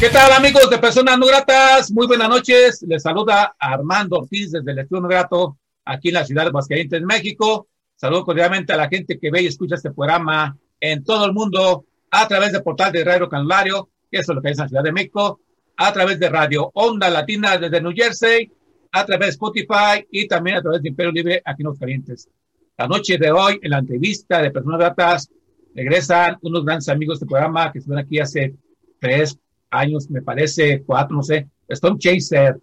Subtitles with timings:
[0.00, 1.90] ¿Qué tal amigos de Personas No Gratas?
[1.92, 2.84] Muy buenas noches.
[2.86, 7.00] Les saluda Armando Ortiz desde el Estudio No Grato, aquí en la ciudad de Aguascalientes,
[7.02, 7.68] México.
[7.94, 11.86] Saludo cordialmente a la gente que ve y escucha este programa en todo el mundo
[12.10, 14.82] a través del portal de Radio Canulario, que es lo que es en la Ciudad
[14.82, 15.40] de México,
[15.76, 18.50] a través de Radio Onda Latina desde New Jersey,
[18.90, 22.28] a través de Spotify y también a través de Imperio Libre aquí en Aguascalientes.
[22.76, 25.30] La noche de hoy, en la entrevista de Personas Gratas,
[25.74, 28.54] regresan unos grandes amigos de este programa que estuvieron aquí hace
[28.98, 29.38] tres,
[29.74, 32.56] años, me parece, cuatro, no sé, Stone Chaser.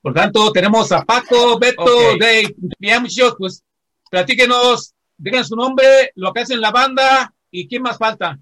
[0.00, 2.20] Por tanto, tenemos a Paco, Beto, Ok.
[2.20, 3.64] Dave, bien, muchachos, pues
[4.10, 8.38] platíquenos, digan su nombre, lo que hacen la banda y quién más falta.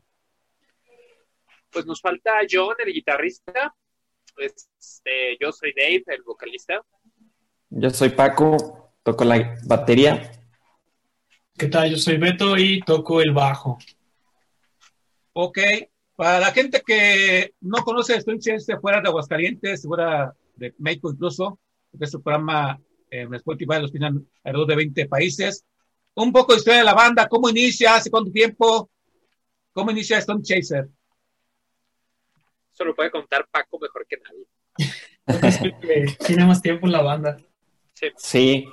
[1.70, 3.74] Pues nos falta John, el guitarrista.
[4.36, 6.82] Este, yo soy Dave, el vocalista.
[7.70, 10.32] Yo soy Paco, toco la batería.
[11.56, 11.90] ¿Qué tal?
[11.90, 13.78] Yo soy Beto y toco el bajo.
[15.34, 15.58] Ok,
[16.16, 21.58] para la gente que no conoce Chaser fuera de Aguascalientes, fuera de México incluso,
[21.90, 22.78] porque este programa
[23.10, 25.64] eh, en Spotify los tienen alrededor de 20 países.
[26.14, 28.90] Un poco de historia de la banda, cómo inicia, hace cuánto tiempo,
[29.72, 30.88] cómo inicia Stone Chaser.
[32.72, 34.46] Eso lo puede contar Paco mejor que nadie.
[36.46, 37.38] Más tiempo en la banda.
[37.94, 38.06] Sí.
[38.16, 38.68] Sí,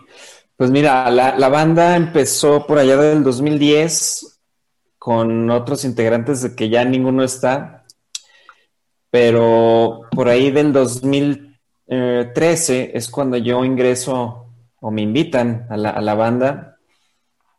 [0.58, 4.39] pues mira, la, la banda empezó por allá del 2010
[5.00, 7.86] con otros integrantes de que ya ninguno está,
[9.10, 14.50] pero por ahí del 2013 es cuando yo ingreso
[14.82, 16.78] o me invitan a la, a la banda.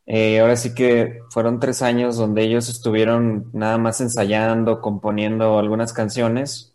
[0.07, 5.93] Eh, ahora sí que fueron tres años donde ellos estuvieron nada más ensayando, componiendo algunas
[5.93, 6.75] canciones.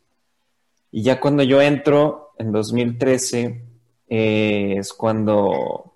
[0.91, 3.65] Y ya cuando yo entro en 2013,
[4.07, 5.94] eh, es cuando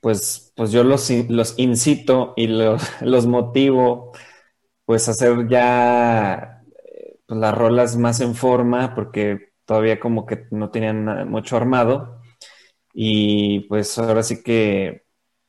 [0.00, 4.12] pues, pues yo los, los incito y los, los motivo
[4.84, 10.46] pues a hacer ya eh, pues, las rolas más en forma porque todavía como que
[10.50, 12.20] no tenían mucho armado
[12.94, 15.04] y pues ahora sí que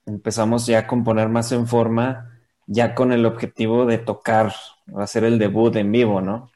[0.06, 2.30] empezamos ya a componer más en forma
[2.68, 4.54] ya con el objetivo de tocar,
[4.98, 6.52] hacer el debut en vivo, ¿no?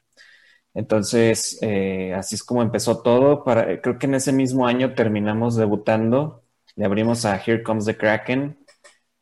[0.74, 3.44] Entonces, eh, así es como empezó todo.
[3.44, 6.43] Para, creo que en ese mismo año terminamos debutando.
[6.76, 8.58] Le abrimos a Here Comes the Kraken.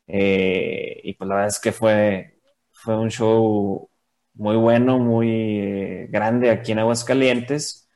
[0.07, 2.39] eh, y pues la verdad es que fue,
[2.71, 3.89] fue un show
[4.35, 7.89] muy bueno, muy eh, grande aquí en Aguascalientes.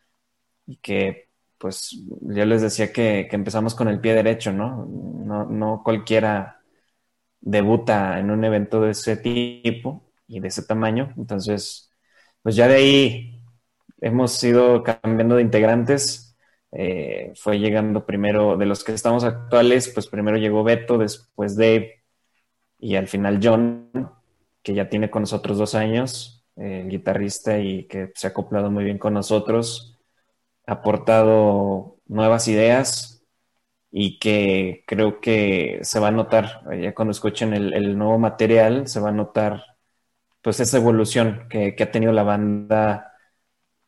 [0.67, 1.91] Y que, pues,
[2.21, 4.85] yo les decía que, que empezamos con el pie derecho, ¿no?
[4.87, 6.61] No, no cualquiera
[7.41, 11.13] debuta en un evento de ese tipo y de ese tamaño.
[11.17, 11.91] Entonces,
[12.41, 13.41] pues ya de ahí
[14.01, 16.26] hemos ido cambiando de integrantes.
[16.71, 22.03] Eh, fue llegando primero, de los que estamos actuales, pues primero llegó Beto, después Dave
[22.79, 23.91] y al final John,
[24.63, 28.83] que ya tiene con nosotros dos años, eh, guitarrista y que se ha acoplado muy
[28.83, 29.97] bien con nosotros,
[30.67, 33.23] ha aportado nuevas ideas
[33.91, 38.19] y que creo que se va a notar, eh, ya cuando escuchen el, el nuevo
[38.19, 39.63] material, se va a notar
[40.41, 43.17] pues esa evolución que ha tenido la banda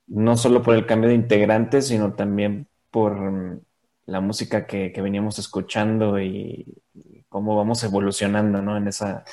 [0.09, 3.61] no solo por el cambio de integrantes, sino también por mm,
[4.05, 8.75] la música que, que veníamos escuchando y, y cómo vamos evolucionando ¿no?
[8.77, 9.23] en, esa,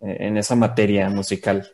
[0.00, 1.66] en esa materia musical.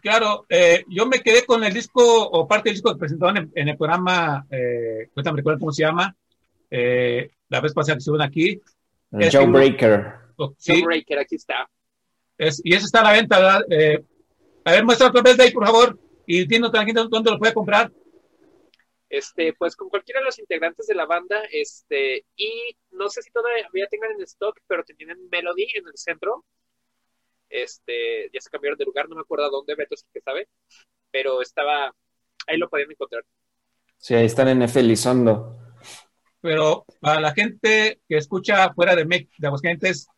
[0.00, 3.52] Claro, eh, yo me quedé con el disco o parte del disco que presentaron en,
[3.54, 6.14] en el programa, eh, ahorita me recuerdo cómo se llama,
[6.70, 8.60] eh, la vez pasada que estuvieron aquí.
[9.12, 10.14] El Es Joe Breaker.
[10.36, 11.68] o- sí, John Breaker, aquí está.
[12.36, 13.62] es- y eso está a la venta, ¿verdad?
[13.70, 14.04] Eh,
[14.64, 17.54] a ver, muestra otra vez de ahí, por favor, y la gente dónde lo puede
[17.54, 17.90] comprar.
[19.10, 23.30] Este, pues con cualquiera de los integrantes de la banda, este, y no sé si
[23.30, 26.44] todavía tengan en stock, pero tenían en Melody en el centro.
[27.48, 30.20] Este, ya se cambiaron de lugar, no me acuerdo a dónde, Beto es el que
[30.20, 30.48] sabe,
[31.10, 31.90] pero estaba,
[32.46, 33.24] ahí lo podían encontrar.
[33.96, 34.78] Sí, ahí están en F.
[34.78, 35.56] Elizondo.
[36.40, 40.08] Pero para la gente que escucha fuera de, Mex- de Aguascalientes,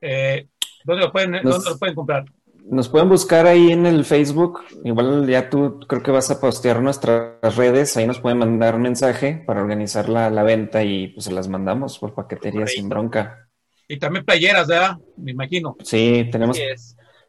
[0.00, 0.48] eh,
[0.84, 2.24] ¿dónde, lo pueden, Nos- ¿dónde lo pueden comprar?
[2.70, 4.60] Nos pueden buscar ahí en el Facebook.
[4.84, 7.96] Igual ya tú creo que vas a postear nuestras redes.
[7.96, 11.98] Ahí nos pueden mandar mensaje para organizar la, la venta y pues se las mandamos
[11.98, 13.48] por paquetería sin bronca.
[13.88, 14.96] Y también playeras, ¿verdad?
[15.16, 15.76] Me imagino.
[15.82, 16.58] Sí, tenemos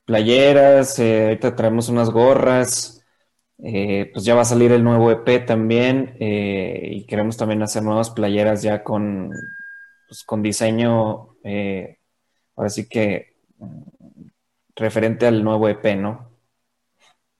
[0.06, 3.04] playeras, eh, ahorita traemos unas gorras,
[3.66, 7.82] eh, pues ya va a salir el nuevo EP también eh, y queremos también hacer
[7.82, 9.32] nuevas playeras ya con,
[10.08, 12.00] pues, con diseño, eh,
[12.56, 13.38] ahora sí que
[14.76, 16.30] referente al nuevo EP, ¿no?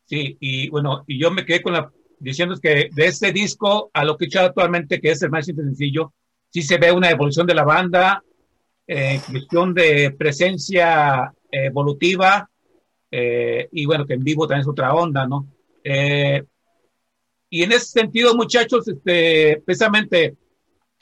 [0.06, 4.06] Sí, y bueno, y yo me quedé con la diciendo que de este disco a
[4.06, 6.14] lo que he hecho actualmente, que es el más sencillo,
[6.50, 8.24] sí se ve una evolución de la banda,
[8.88, 12.50] eh, cuestión de presencia eh, evolutiva,
[13.12, 15.48] eh, y bueno, que en vivo también es otra onda, ¿no?
[15.84, 16.44] Eh,
[17.50, 20.36] y en ese sentido, muchachos, este, precisamente,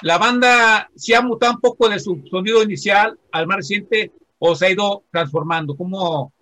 [0.01, 4.12] la banda se ha mutado un poco de su sonido inicial al más reciente
[4.43, 5.77] o se ha ido transformando.
[5.77, 6.33] ¿Cómo,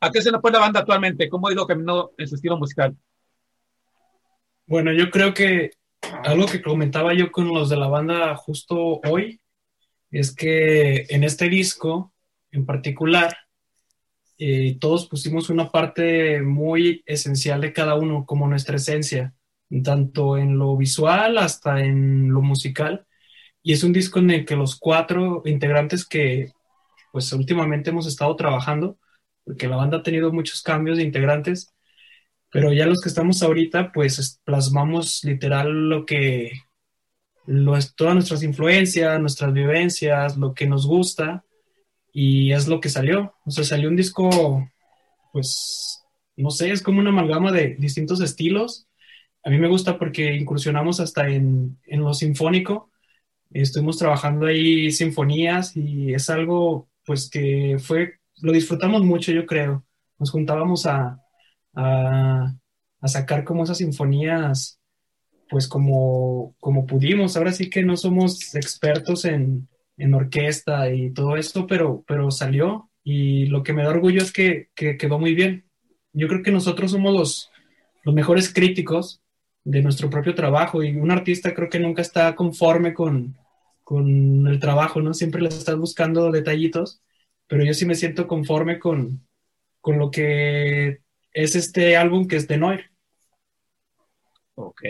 [0.00, 1.28] ¿A qué se nos pone la banda actualmente?
[1.28, 2.96] ¿Cómo ha ido caminando en su estilo musical?
[4.66, 5.72] Bueno, yo creo que
[6.22, 9.40] algo que comentaba yo con los de la banda justo hoy
[10.12, 12.12] es que en este disco
[12.52, 13.36] en particular
[14.38, 19.34] eh, todos pusimos una parte muy esencial de cada uno como nuestra esencia,
[19.82, 23.06] tanto en lo visual hasta en lo musical.
[23.60, 26.52] Y es un disco en el que los cuatro integrantes que
[27.12, 28.98] pues últimamente hemos estado trabajando,
[29.44, 31.74] porque la banda ha tenido muchos cambios de integrantes,
[32.50, 36.52] pero ya los que estamos ahorita, pues plasmamos literal lo que,
[37.46, 41.44] lo, todas nuestras influencias, nuestras vivencias, lo que nos gusta,
[42.12, 43.34] y es lo que salió.
[43.44, 44.68] O sea, salió un disco,
[45.32, 46.02] pues,
[46.36, 48.88] no sé, es como una amalgama de distintos estilos.
[49.44, 52.90] A mí me gusta porque incursionamos hasta en, en lo sinfónico.
[53.52, 59.84] Estuvimos trabajando ahí sinfonías y es algo, pues, que fue, lo disfrutamos mucho, yo creo.
[60.18, 61.18] Nos juntábamos a,
[61.74, 62.52] a,
[63.04, 64.78] sacar como esas sinfonías,
[65.48, 67.36] pues como, como pudimos.
[67.36, 72.90] Ahora sí que no somos expertos en, en orquesta y todo esto, pero, pero salió
[73.02, 75.66] y lo que me da orgullo es que, que quedó muy bien.
[76.12, 77.50] Yo creo que nosotros somos los,
[78.04, 79.22] los mejores críticos
[79.64, 83.36] de nuestro propio trabajo y un artista creo que nunca está conforme con,
[83.90, 85.12] con el trabajo, ¿no?
[85.14, 87.02] Siempre le estás buscando detallitos,
[87.48, 89.26] pero yo sí me siento conforme con,
[89.80, 91.00] con lo que
[91.32, 92.92] es este álbum que es de Noir.
[94.54, 94.82] Ok,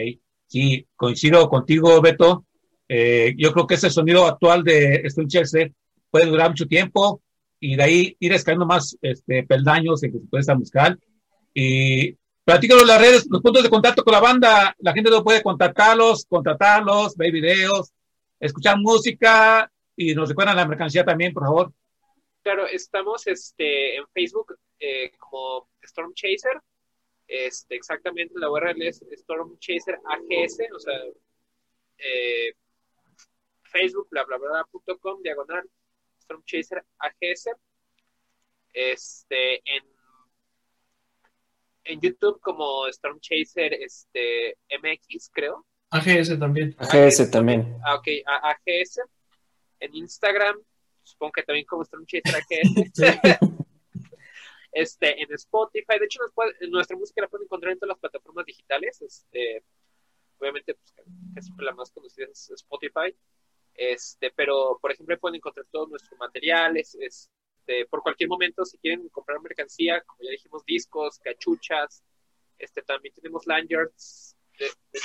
[0.48, 2.44] sí, coincido contigo, Beto.
[2.90, 5.70] Eh, yo creo que ese sonido actual de Stone Chelsea
[6.10, 7.22] puede durar mucho tiempo
[7.58, 11.00] y de ahí ir escalando más este, peldaños en que se puede estar musical.
[11.54, 14.76] Y platícanos las redes, los puntos de contacto con la banda.
[14.80, 17.94] La gente no puede contactarlos, contratarlos, ver videos,
[18.40, 21.72] escuchar música y nos recuerdan la mercancía también, por favor.
[22.42, 26.60] Claro, estamos este, en Facebook eh, como Storm Chaser.
[27.28, 30.98] Este, exactamente, la URL es Storm Chaser AGS, o sea,
[31.98, 32.54] eh,
[33.62, 35.68] Facebook, bla, bla, bla, punto com, diagonal,
[36.18, 37.50] Storm Chaser AGS.
[38.72, 39.84] Este, en,
[41.84, 45.66] en YouTube como Storm Chaser este, MX, creo.
[45.90, 46.74] AGS también.
[46.78, 47.76] AGS también.
[47.84, 49.00] Ah, ok, A- AGS.
[49.80, 50.56] En Instagram,
[51.02, 53.40] supongo que también como Storm Chaser AGS.
[54.72, 57.98] este, en Spotify, de hecho, nos puede- nuestra música la pueden encontrar en todas las
[57.98, 59.00] plataformas digitales.
[59.02, 59.64] Este,
[60.38, 60.94] obviamente, pues,
[61.34, 63.14] casi la más conocida es Spotify.
[63.74, 66.96] Este, pero, por ejemplo, pueden encontrar todos nuestros materiales.
[67.00, 72.02] Este, por cualquier momento, si quieren comprar mercancía, como ya dijimos, discos, cachuchas.
[72.58, 75.00] Este, también tenemos lanyards de, de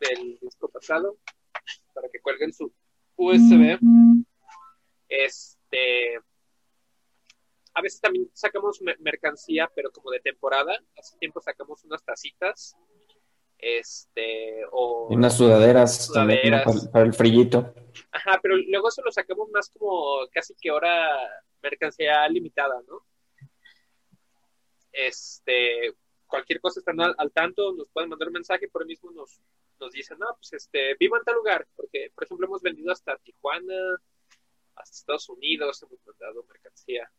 [0.00, 1.18] del disco pasado
[1.94, 2.72] para que cuelguen su
[3.16, 3.78] USB.
[5.08, 6.16] Este,
[7.74, 10.78] a veces también sacamos mer- mercancía, pero como de temporada.
[10.96, 12.76] Hace tiempo sacamos unas tacitas.
[13.58, 15.08] Este, o.
[15.10, 16.06] Y unas sudaderas.
[16.06, 16.64] Sudaderas.
[16.64, 17.74] para, para el frillito.
[18.10, 21.08] Ajá, pero luego eso lo sacamos más como casi que ahora
[21.62, 23.04] mercancía limitada, ¿no?
[24.92, 25.94] Este,
[26.26, 29.40] cualquier cosa están al, al tanto, nos pueden mandar un mensaje, por ahí mismo nos,
[29.80, 33.16] nos dicen, no, pues este, vivo en tal lugar, porque por ejemplo hemos vendido hasta
[33.18, 34.00] Tijuana,
[34.76, 37.10] hasta Estados Unidos, hemos mandado mercancía.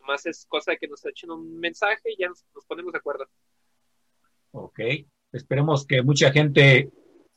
[0.00, 2.98] Nomás es cosa de que nos echen un mensaje y ya nos, nos ponemos de
[2.98, 3.26] acuerdo.
[4.52, 4.80] Ok,
[5.32, 6.90] esperemos que mucha gente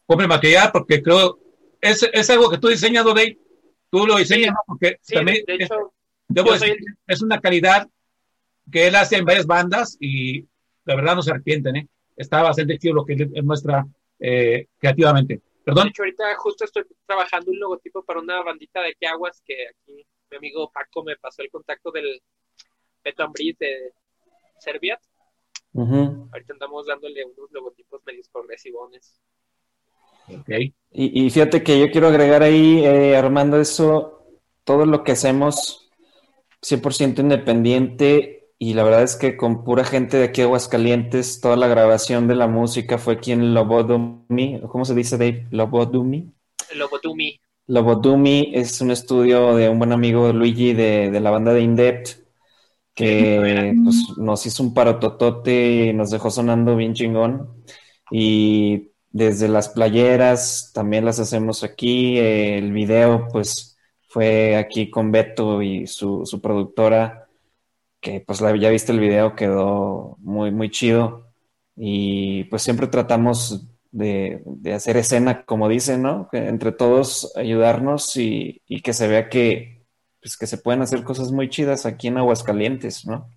[0.05, 1.39] compre material porque creo
[1.83, 3.37] es, es algo que tú diseñas, Dave.
[3.89, 4.59] Tú lo diseñas, ¿no?
[4.65, 5.93] Porque Sí, también de es, hecho,
[6.29, 7.87] debo soy decir, es una calidad
[8.71, 10.47] que él hace en varias bandas y
[10.85, 11.87] la verdad no se arrepienten, ¿eh?
[12.15, 13.85] Está bastante chido lo que él muestra
[14.19, 15.35] eh, creativamente.
[15.35, 15.87] De Perdón.
[15.87, 20.37] hecho, ahorita justo estoy trabajando un logotipo para una bandita de Yaguas que aquí mi
[20.37, 22.21] amigo Paco me pasó el contacto del
[23.03, 23.93] Beto Ambris de
[24.59, 24.99] Serbia.
[25.73, 26.29] Ujú.
[26.31, 29.19] Ahorita andamos dándole unos logotipos medios progresivones.
[30.27, 30.73] Okay.
[30.91, 34.25] Y, y, fíjate que yo quiero agregar ahí, eh, Armando, eso,
[34.63, 35.91] todo lo que hacemos
[36.61, 41.57] 100% independiente y la verdad es que con pura gente de aquí de Aguascalientes, toda
[41.57, 45.47] la grabación de la música fue aquí en Lobodumi, ¿cómo se dice Dave?
[45.51, 46.31] Lobodumi.
[46.73, 47.41] Lobodumi.
[47.67, 52.23] Lobodumi es un estudio de un buen amigo Luigi de, de la banda de Indept
[52.95, 57.65] que pues, nos hizo un parototote y nos dejó sonando bien chingón.
[58.11, 62.17] Y desde las playeras también las hacemos aquí.
[62.17, 63.77] El video, pues,
[64.07, 67.22] fue aquí con Beto y su, su productora,
[68.03, 71.31] que pues ya viste el video, quedó muy, muy chido.
[71.75, 76.29] Y pues siempre tratamos de, de hacer escena, como dicen, ¿no?
[76.33, 79.85] Entre todos ayudarnos y, y que se vea que,
[80.21, 83.29] pues que se pueden hacer cosas muy chidas aquí en Aguascalientes, ¿no?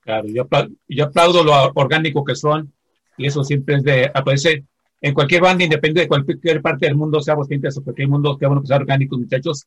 [0.00, 2.72] Claro, yo aplaudo, yo aplaudo lo orgánico que son
[3.18, 4.64] y eso siempre es de, aparece
[5.02, 8.46] en cualquier banda, independiente de cualquier parte del mundo, sea Aguascalientes o cualquier mundo, que
[8.46, 9.66] bueno que sea orgánico, muchachos.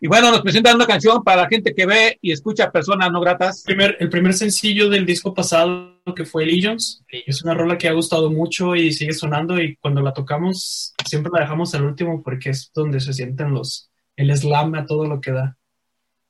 [0.00, 3.20] Y bueno, nos presentan una canción para la gente que ve y escucha personas no
[3.20, 3.64] gratas.
[3.66, 7.04] El primer, el primer sencillo del disco pasado que fue Legions.
[7.08, 11.32] Es una rola que ha gustado mucho y sigue sonando y cuando la tocamos siempre
[11.34, 15.20] la dejamos al último porque es donde se sienten los, el slam a todo lo
[15.20, 15.56] que da.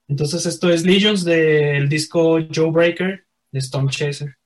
[0.08, 4.37] Entonces esto es Legions del disco Joe Breaker de Stone Chaser.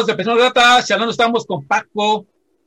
[0.00, 2.24] Amigos de Personas Gratas, no estamos con Paco,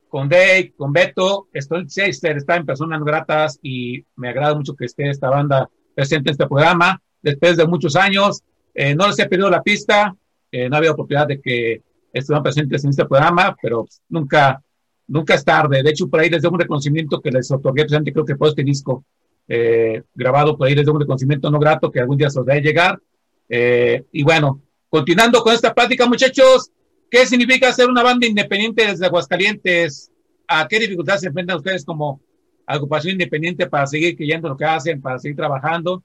[0.08, 1.48] con Dave, con Beto.
[1.52, 6.30] Estoy Chester, está en Personas Gratas y me agrada mucho que esté esta banda presente
[6.30, 8.40] en este programa después de muchos años.
[8.72, 10.14] Eh, no les he pedido la pista,
[10.52, 14.62] eh, no había oportunidad de que estuvieran presentes en este programa, pero nunca,
[15.08, 15.82] nunca es tarde.
[15.82, 18.46] De hecho, por ahí les doy un reconocimiento que les otorgué presente, creo que por
[18.46, 19.04] este disco
[19.48, 22.46] eh, grabado por ahí les doy un reconocimiento no grato que algún día se os
[22.46, 23.00] debe llegar.
[23.48, 26.70] Eh, y bueno, continuando con esta plática, muchachos,
[27.14, 30.10] ¿qué significa ser una banda independiente desde Aguascalientes?
[30.48, 32.20] ¿A qué dificultades se enfrentan ustedes como
[32.66, 36.02] agrupación independiente para seguir creyendo lo que hacen, para seguir trabajando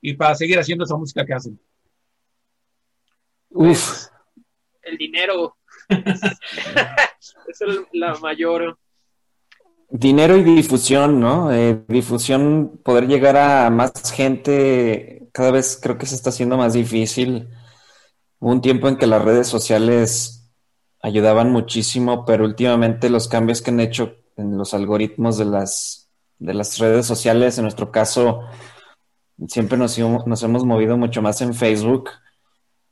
[0.00, 1.58] y para seguir haciendo esa música que hacen?
[3.50, 4.06] Uf,
[4.82, 5.56] El dinero
[5.88, 8.78] es el- la mayor.
[9.90, 11.52] dinero y difusión, ¿no?
[11.52, 16.72] Eh, difusión, poder llegar a más gente, cada vez creo que se está haciendo más
[16.74, 17.48] difícil.
[18.38, 20.41] Hubo un tiempo en que las redes sociales
[21.02, 26.54] ayudaban muchísimo, pero últimamente los cambios que han hecho en los algoritmos de las, de
[26.54, 28.40] las redes sociales, en nuestro caso,
[29.48, 32.10] siempre nos, nos hemos movido mucho más en Facebook,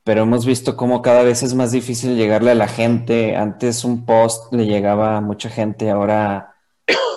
[0.03, 3.37] pero hemos visto cómo cada vez es más difícil llegarle a la gente.
[3.37, 6.57] Antes un post le llegaba a mucha gente, ahora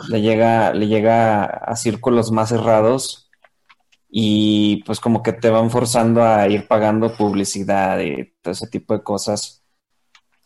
[0.09, 3.31] le llega, le llega a círculos más cerrados
[4.09, 8.93] y pues como que te van forzando a ir pagando publicidad y todo ese tipo
[8.93, 9.62] de cosas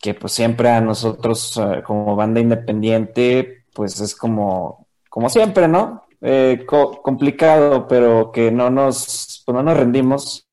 [0.00, 6.02] que pues siempre a nosotros eh, como banda independiente pues es como, como siempre, ¿no?
[6.20, 10.48] Eh, co- complicado, pero que no nos, pues no nos rendimos.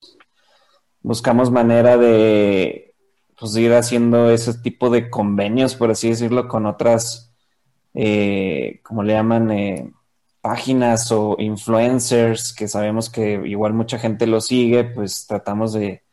[1.01, 2.95] Buscamos manera de
[3.39, 7.33] pues ir haciendo ese tipo de convenios, por así decirlo, con otras
[7.95, 9.91] eh, como le llaman, eh,
[10.41, 16.04] páginas o influencers que sabemos que igual mucha gente lo sigue, pues tratamos de,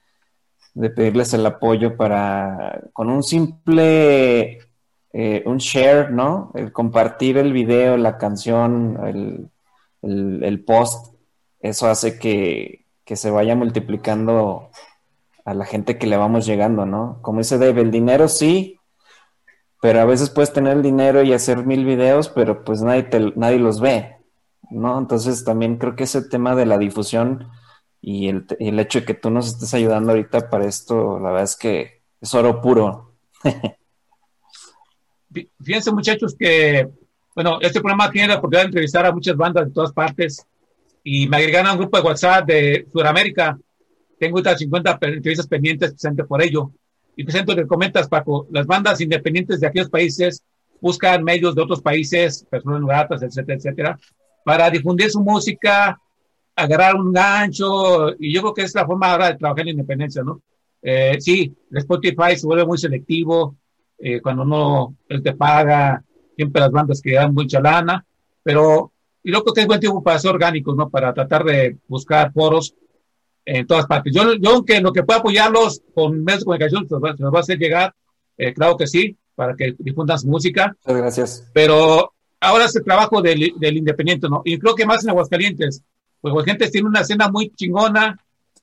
[0.74, 4.58] de pedirles el apoyo para, con un simple,
[5.12, 6.50] eh, un share, ¿no?
[6.54, 9.50] El compartir el video, la canción, el,
[10.42, 11.14] el- post,
[11.61, 14.70] eso hace que, que se vaya multiplicando
[15.44, 17.18] a la gente que le vamos llegando, ¿no?
[17.22, 18.78] Como dice Dave, el dinero sí,
[19.80, 23.32] pero a veces puedes tener el dinero y hacer mil videos, pero pues nadie, te-
[23.37, 24.16] nadie los ve,
[24.70, 24.98] ¿no?
[24.98, 27.48] Entonces también creo que ese tema de la difusión
[28.04, 31.44] y el, el hecho de que tú nos estés ayudando ahorita para esto, la verdad
[31.44, 33.14] es que es oro puro.
[35.32, 36.88] Fí- Fíjense, muchachos, que,
[37.34, 40.44] bueno, este programa tiene la oportunidad de entrevistar a muchas bandas de todas partes
[41.04, 43.58] y me agregaron a un grupo de WhatsApp de Sudamérica.
[44.18, 46.70] Tengo otras 50 pe- entrevistas pendientes presente por ello.
[47.16, 50.42] Y presento que comentas, Paco, las bandas independientes de aquellos países
[50.80, 53.98] buscan medios de otros países, personas gratas, etcétera, etcétera,
[54.44, 56.00] para difundir su música,
[56.62, 59.72] agarrar un gancho, y yo creo que es la forma ahora de trabajar en la
[59.72, 60.42] independencia, ¿no?
[60.83, 63.57] Eh, sí, el Spotify se vuelve muy selectivo,
[63.98, 66.03] eh, cuando no él te paga,
[66.35, 68.05] siempre las bandas que dan mucha lana,
[68.42, 70.90] pero y yo creo que es buen tiempo para ser orgánicos, ¿no?
[70.90, 72.75] Para tratar de buscar foros
[73.44, 74.12] en todas partes.
[74.14, 77.40] Yo, yo aunque lo que pueda apoyarlos con medios de comunicación, se los va, a
[77.40, 77.94] hacer llegar,
[78.37, 81.51] eh, claro que sí, para que difundan su música, Muchas gracias.
[81.53, 84.42] pero ahora es el trabajo del, del independiente, ¿no?
[84.44, 85.83] Y creo que más en Aguascalientes,
[86.22, 88.18] pues Aguascalientes tiene una escena muy chingona,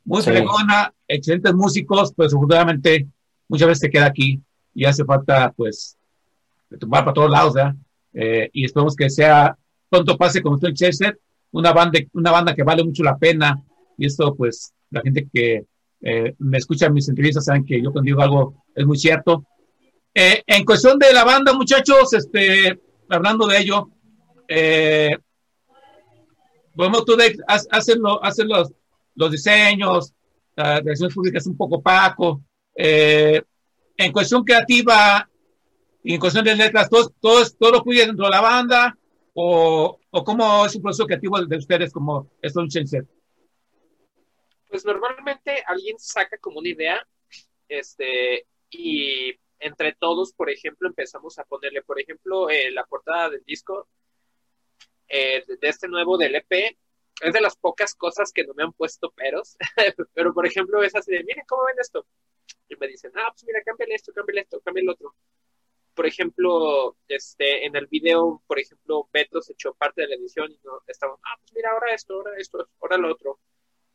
[0.05, 0.31] muy Sí.
[0.31, 3.05] fregona, excelentes músicos, pues afortunadamente
[3.47, 4.39] muchas veces se queda aquí
[4.73, 5.97] y hace falta, pues,
[6.73, 7.75] va para todos lados, ¿verdad?
[8.13, 9.55] Eh, y esperemos que sea,
[9.89, 11.19] pronto pase como estoy en Chester,
[11.51, 13.61] una banda, una banda que vale mucho la pena,
[13.97, 15.65] y esto, pues, la gente que
[16.01, 19.45] eh, me escucha en mis entrevistas saben que yo cuando digo algo es muy cierto.
[20.13, 23.89] Eh, en cuestión de la banda, muchachos, este, hablando de ello,
[24.47, 25.09] eh,
[26.87, 27.67] bueno, tú Dave, haz-
[28.45, 28.71] los,
[29.15, 30.13] los diseños,
[30.55, 32.41] las relaciones públicas un poco opaco.
[32.75, 33.41] Eh,
[33.97, 35.29] en cuestión creativa
[36.03, 38.97] y en cuestión de letras, ¿todo, todo, todo lo fluye dentro de la banda?
[39.33, 43.05] ¿O, o cómo es un proceso creativo de ustedes como Stone Chaser?
[44.69, 47.07] Pues normalmente alguien saca como una idea,
[47.67, 53.43] este, y entre todos, por ejemplo, empezamos a ponerle, por ejemplo, eh, la portada del
[53.45, 53.87] disco
[55.09, 56.77] eh, de, este nuevo del EP.
[57.21, 59.57] Es de las pocas cosas que no me han puesto peros,
[60.13, 62.05] pero por ejemplo es así de, miren cómo ven esto.
[62.69, 65.15] Y me dicen, ah, pues mira, cámbiale esto, cámbiale esto, cámbiale el otro.
[65.93, 70.51] Por ejemplo, este, en el video, por ejemplo, Beto se echó parte de la edición
[70.51, 73.39] y no estaban, ah, pues mira, ahora esto, ahora esto, ahora lo otro.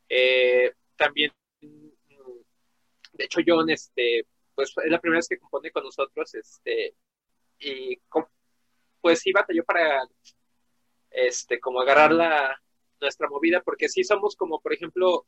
[0.07, 1.89] Eh, también, mm,
[3.13, 6.95] de hecho, John, este, pues es la primera vez que compone con nosotros, este,
[7.59, 7.99] y
[9.01, 10.07] pues sí batalló para,
[11.15, 12.61] este, como agarrar la
[13.01, 15.27] nuestra movida, porque sí somos como, por ejemplo,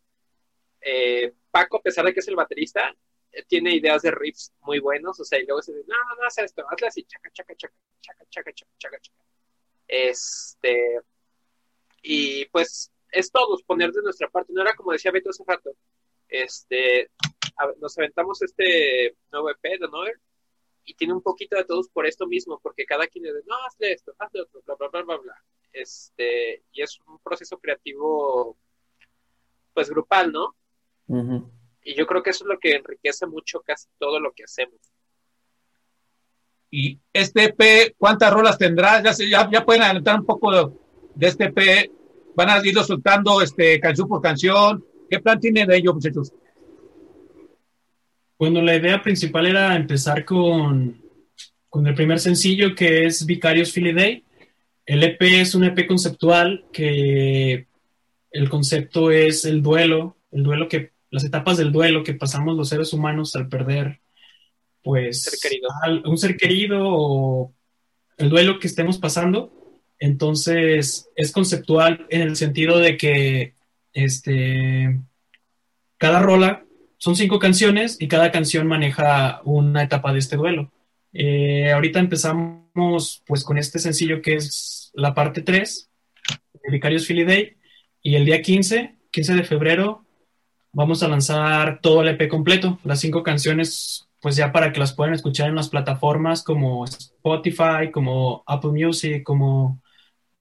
[0.81, 2.95] eh, Paco, a pesar de que es el baterista,
[3.31, 6.21] eh, tiene ideas de riffs muy buenos, o sea, y luego se dice, no, no,
[6.21, 9.23] no, haz esto, hazle así, chaca, chaca, chaca, chaca, chaca, chaca, chaca, chaca.
[9.87, 10.99] Este,
[12.01, 15.71] y pues es todo, poner de nuestra parte, no era como decía Beto hace rato,
[16.27, 17.11] este,
[17.57, 20.19] a- nos aventamos este nuevo EP de Nover
[20.85, 23.93] y tiene un poquito de todos por esto mismo, porque cada quien dice, no, hazle
[23.93, 25.43] esto, hazle otro, bla, bla, bla, bla, bla.
[25.81, 28.57] Este, y es un proceso creativo,
[29.73, 30.55] pues grupal, ¿no?
[31.83, 34.79] Y yo creo que eso es lo que enriquece mucho casi todo lo que hacemos.
[36.69, 39.01] Y este EP, ¿cuántas rolas tendrá?
[39.01, 40.73] Ya, se- ya, ya pueden adelantar un poco de,
[41.15, 41.91] de este EP.
[42.35, 44.83] Van a irlo soltando este, canción por canción.
[45.09, 46.33] ¿Qué plan tienen de ello, muchachos?
[48.37, 51.01] Bueno, la idea principal era empezar con,
[51.69, 54.23] con el primer sencillo que es Vicarious Philly Day.
[54.87, 57.67] El EP es un EP conceptual que
[58.31, 62.69] el concepto es el duelo, el duelo que, las etapas del duelo que pasamos los
[62.69, 63.99] seres humanos al perder,
[64.83, 65.69] pues, Ser querido.
[65.83, 67.53] al- un ser querido o
[68.17, 69.53] el duelo que estemos pasando.
[69.99, 73.53] Entonces, es conceptual en el sentido de que,
[73.93, 74.99] este,
[75.97, 76.63] cada rola
[76.97, 80.71] son cinco canciones y cada canción maneja una etapa de este duelo.
[81.13, 85.89] Eh, ahorita empezamos pues con este sencillo que es la parte 3
[86.63, 87.57] de Vicarious Philly Day
[88.01, 90.05] y el día 15, 15 de febrero,
[90.71, 94.93] vamos a lanzar todo el EP completo, las cinco canciones pues ya para que las
[94.93, 99.81] puedan escuchar en las plataformas como Spotify, como Apple Music, como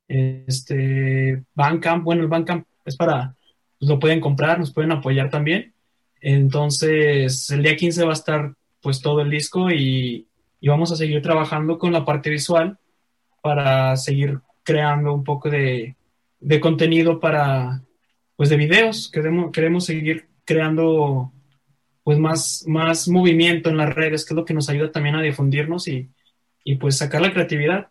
[0.08, 3.34] este Bandcamp, bueno el Bandcamp es para,
[3.78, 5.74] pues lo pueden comprar, nos pueden apoyar también.
[6.20, 10.25] Entonces, el día 15 va a estar pues todo el disco y,
[10.60, 12.78] y vamos a seguir trabajando con la parte visual
[13.42, 15.96] para seguir creando un poco de,
[16.40, 17.82] de contenido para,
[18.36, 19.10] pues de videos.
[19.10, 21.32] Queremos, queremos seguir creando
[22.02, 25.22] pues más, más movimiento en las redes, que es lo que nos ayuda también a
[25.22, 26.08] difundirnos y,
[26.64, 27.88] y pues sacar la creatividad.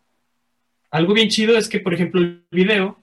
[0.91, 2.97] Algo bien chido es que, por ejemplo, el video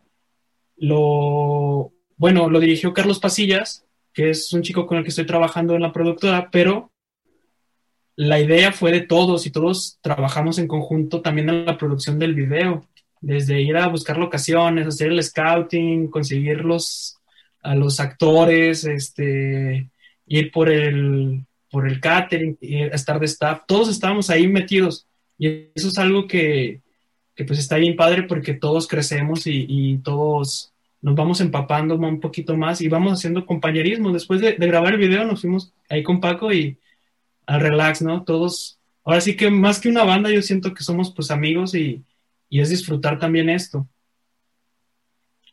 [0.76, 5.74] lo, bueno, lo dirigió Carlos Pasillas, que es un chico con el que estoy trabajando
[5.74, 6.91] en la productora, pero
[8.26, 12.34] la idea fue de todos y todos trabajamos en conjunto también en la producción del
[12.34, 12.86] video,
[13.20, 16.62] desde ir a buscar locaciones, hacer el scouting, conseguir
[17.62, 19.88] a los actores, este,
[20.26, 25.06] ir por el, por el catering, estar de staff, todos estábamos ahí metidos
[25.38, 26.80] y eso es algo que,
[27.46, 32.56] pues está bien padre porque todos crecemos y, y todos nos vamos empapando un poquito
[32.56, 34.12] más y vamos haciendo compañerismo.
[34.12, 36.78] Después de, de, grabar el video nos fuimos ahí con Paco y
[37.46, 38.24] al relax, ¿no?
[38.24, 42.02] Todos, ahora sí que más que una banda yo siento que somos pues amigos y,
[42.48, 43.88] y es disfrutar también esto.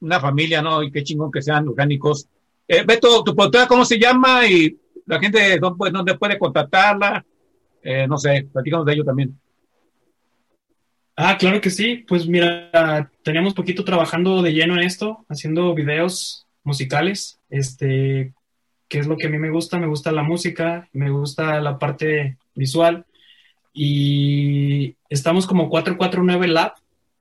[0.02, 0.82] Una familia, ¿no?
[0.84, 2.28] Y qué chingón que sean orgánicos.
[2.68, 4.46] Eh, Beto, ¿tu productora cómo se llama?
[4.48, 7.26] Y la gente, ¿dónde, dónde puede contactarla?
[7.82, 9.40] Eh, no sé, platicamos de ello también.
[11.16, 12.06] Ah, claro que sí.
[12.08, 18.34] Pues mira, teníamos poquito trabajando de lleno en esto, haciendo videos musicales, este,
[18.90, 19.80] que es lo que a mí me gusta.
[19.80, 23.06] Me gusta la música, me gusta la parte visual.
[23.74, 26.74] Y estamos como 449 Lab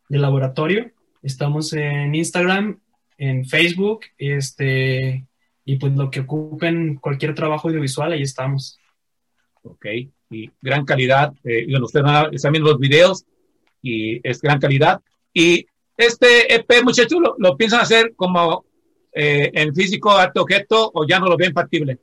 [0.08, 0.90] de laboratorio.
[1.22, 2.80] Estamos en Instagram,
[3.18, 5.26] en Facebook, este,
[5.64, 8.78] y pues lo que ocupen cualquier trabajo audiovisual, ahí estamos.
[9.62, 9.86] Ok,
[10.30, 11.34] y gran calidad.
[11.44, 12.00] Eh, y usted
[12.32, 13.26] están viendo los videos
[13.82, 15.02] y es gran calidad.
[15.34, 18.64] Y este EP, muchachos, ¿lo, lo piensan hacer como
[19.20, 21.98] eh, en físico, arte objeto, o ya no lo ven factible?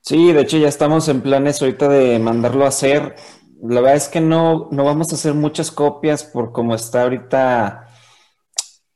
[0.00, 3.16] Sí, de hecho ya estamos en planes ahorita de mandarlo a hacer.
[3.62, 7.86] La verdad es que no, no vamos a hacer muchas copias por cómo está ahorita,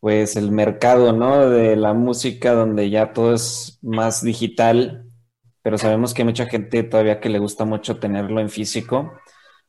[0.01, 1.51] pues el mercado, ¿no?
[1.51, 5.05] De la música, donde ya todo es más digital,
[5.61, 9.13] pero sabemos que hay mucha gente todavía que le gusta mucho tenerlo en físico.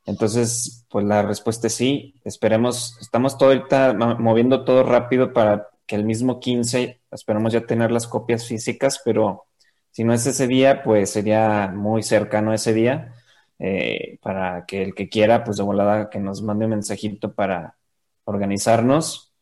[0.05, 2.15] Entonces, pues la respuesta es sí.
[2.23, 7.91] Esperemos, estamos todo ahorita moviendo todo rápido para que el mismo 15, esperemos ya tener
[7.91, 9.45] las copias físicas, pero
[9.91, 13.13] si no es ese día, pues sería muy cercano ese día,
[13.59, 17.77] eh, para que el que quiera, pues de volada que nos mande un mensajito para
[18.25, 19.33] organizarnos.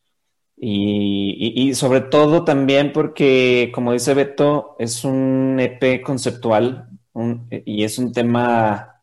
[0.56, 7.48] Y, y, y sobre todo también porque, como dice Beto, es un EP conceptual un,
[7.50, 9.02] y es un tema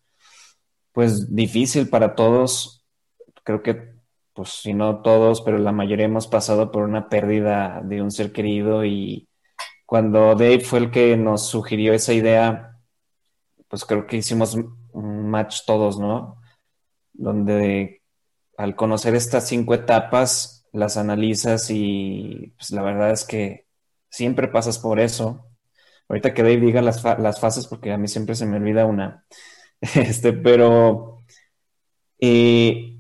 [0.92, 2.86] pues difícil para todos.
[3.44, 3.91] Creo que,
[4.42, 8.32] pues si no todos, pero la mayoría hemos pasado por una pérdida de un ser
[8.32, 9.30] querido y
[9.86, 12.80] cuando Dave fue el que nos sugirió esa idea,
[13.68, 14.56] pues creo que hicimos
[14.94, 16.42] un match todos, ¿no?
[17.14, 18.02] Donde
[18.58, 23.68] al conocer estas cinco etapas, las analizas y pues la verdad es que
[24.10, 25.46] siempre pasas por eso.
[26.10, 29.24] Ahorita que Dave diga las, las fases, porque a mí siempre se me olvida una.
[29.96, 31.24] Este, pero
[32.20, 33.00] eh,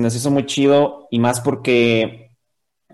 [0.00, 2.32] nos hizo muy chido y más porque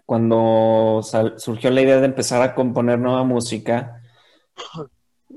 [0.07, 1.01] cuando
[1.38, 4.03] surgió la idea de empezar a componer nueva música,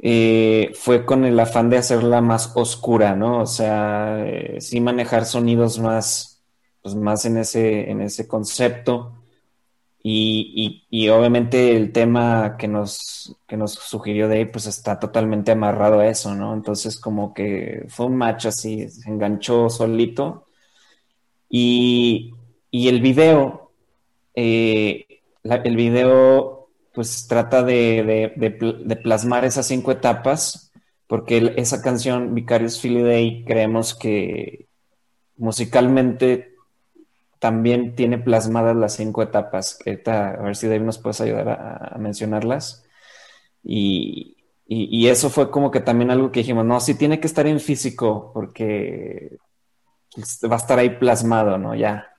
[0.02, 3.42] eh, fue con el afán de hacerla más oscura, ¿no?
[3.42, 6.44] O sea, eh, sí manejar sonidos más,
[6.82, 9.16] pues más en ese, en ese concepto.
[10.04, 16.02] Y, y- obviamente el tema que nos, que nos sugirió Dave, pues está totalmente amarrado
[16.02, 16.54] a eso, ¿no?
[16.56, 20.49] Entonces como que fue un match así, se enganchó solito.
[21.50, 22.34] Y,
[22.72, 23.72] y el video,
[24.36, 25.06] eh,
[25.44, 30.72] el video pues trata de, de- de pl- de plasmar esas cinco etapas,
[31.08, 34.68] porque esa canción, Vicarious Day, creemos que
[35.38, 36.54] musicalmente
[37.40, 39.80] también tiene plasmadas las cinco etapas.
[40.40, 42.86] a ver si Dave nos puedes ayudar a, mencionarlas.
[43.64, 47.48] Y, y- eso fue como que también algo que dijimos, no, sí tiene que estar
[47.48, 49.38] en físico, porque
[50.50, 51.76] va a estar ahí plasmado, ¿no?
[51.76, 52.16] Ya.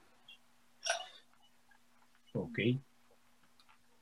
[2.32, 2.58] Ok.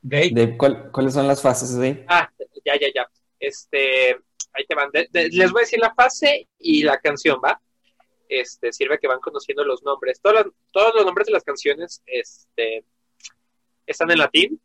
[0.01, 2.05] Dave, Dave, ¿cuál- ¿cuáles son las fases, Dave?
[2.09, 2.31] Ah,
[2.65, 3.09] ya, ya, ya.
[3.41, 4.13] Este,
[4.53, 4.91] ahí te van.
[4.91, 7.61] De- de- les voy a decir la fase y la canción, ¿va?
[8.29, 10.21] Este, sirve que van conociendo los nombres.
[10.21, 12.85] Todos los, todos los nombres de las canciones, este,
[13.87, 14.61] están en latín.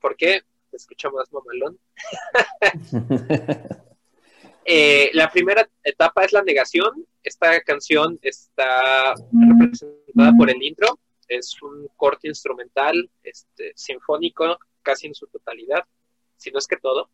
[0.00, 0.42] ¿Por qué?
[0.70, 1.78] Te escucha más mamalón.
[4.64, 7.06] Eh, la primera etapa es la negación.
[7.22, 10.98] Esta canción está representada por el intro.
[11.28, 15.84] Es un corte instrumental, este, sinfónico, casi en su totalidad,
[16.36, 17.10] si no es que todo.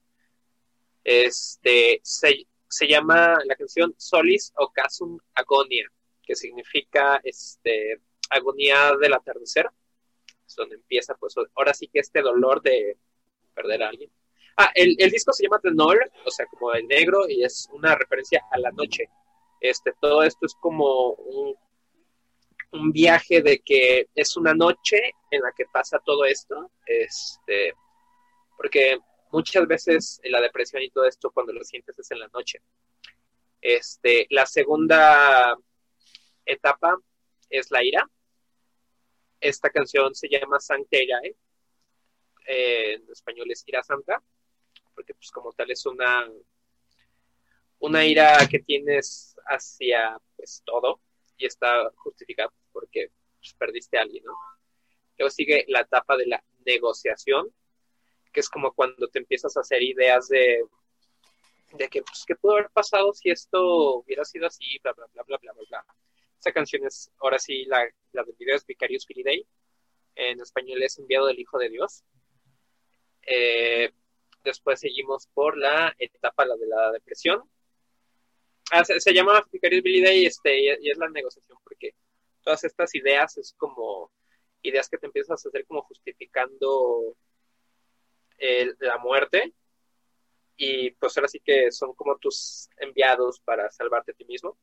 [1.05, 2.47] Este, se,
[2.87, 5.91] llama la canción Solis Ocasum Agonia,
[6.23, 9.71] que significa este, agonía del atardecer.
[10.47, 12.97] Es donde empieza, pues ahora sí que este dolor de
[13.55, 14.11] perder a alguien.
[14.61, 17.95] Ah, el, disco se llama The Noir, o sea, como el negro, y es una
[17.95, 19.09] referencia a la noche.
[19.61, 21.55] Este, todo esto es como un,
[22.93, 27.73] viaje de que es una noche en la que pasa todo esto, este,
[28.57, 28.99] porque
[29.31, 32.61] muchas veces la depresión y todo esto cuando lo sientes es en la noche.
[33.61, 35.57] Este, la segunda
[36.45, 36.99] etapa
[37.49, 38.11] es la ira.
[39.41, 41.37] Esta canción se llama Sancta Irae.
[42.49, 44.21] Eh, en español es ira santa,
[44.99, 46.29] porque pues como tal es una
[47.79, 51.01] una ira que tienes hacia pues todo
[51.37, 54.33] y está justificada porque pues, perdiste a alguien, ¿no?
[55.17, 57.55] Luego sigue la etapa de la negociación,
[58.33, 60.65] que es como cuando te empiezas a hacer ideas de,
[61.75, 64.65] de que, pues, ¿qué pudo haber pasado si esto hubiera sido así?
[64.83, 65.87] Bla, bla, bla, bla, bla, bla, bla.
[66.41, 69.47] Esa canción es, ahora sí, la, la del video es Vicarious Filiday.
[70.17, 72.03] En español es Enviado del Hijo de Dios.
[73.23, 73.93] Eh,
[74.45, 77.43] después seguimos por la etapa la de la depresión.
[78.71, 81.95] Ah, se, llama Vicarious Billy Day este, y, y, es la negociación porque
[82.43, 84.13] todas estas ideas es como
[84.63, 87.17] ideas que te empiezas a hacer como justificando
[88.81, 89.53] la muerte
[90.57, 94.59] y pues ahora sí que son como tus enviados para salvarte a ti mismo.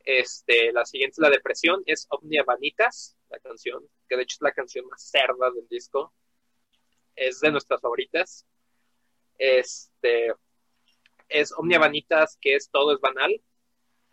[0.00, 4.42] Este, la siguiente es la depresión, es Omnia Vanitas, la canción, que de hecho es
[4.42, 6.12] la canción más cerda del disco.
[7.16, 8.46] Es de nuestras favoritas.
[9.38, 10.32] Este,
[11.28, 13.40] es Omnia Vanitas, que es todo es banal.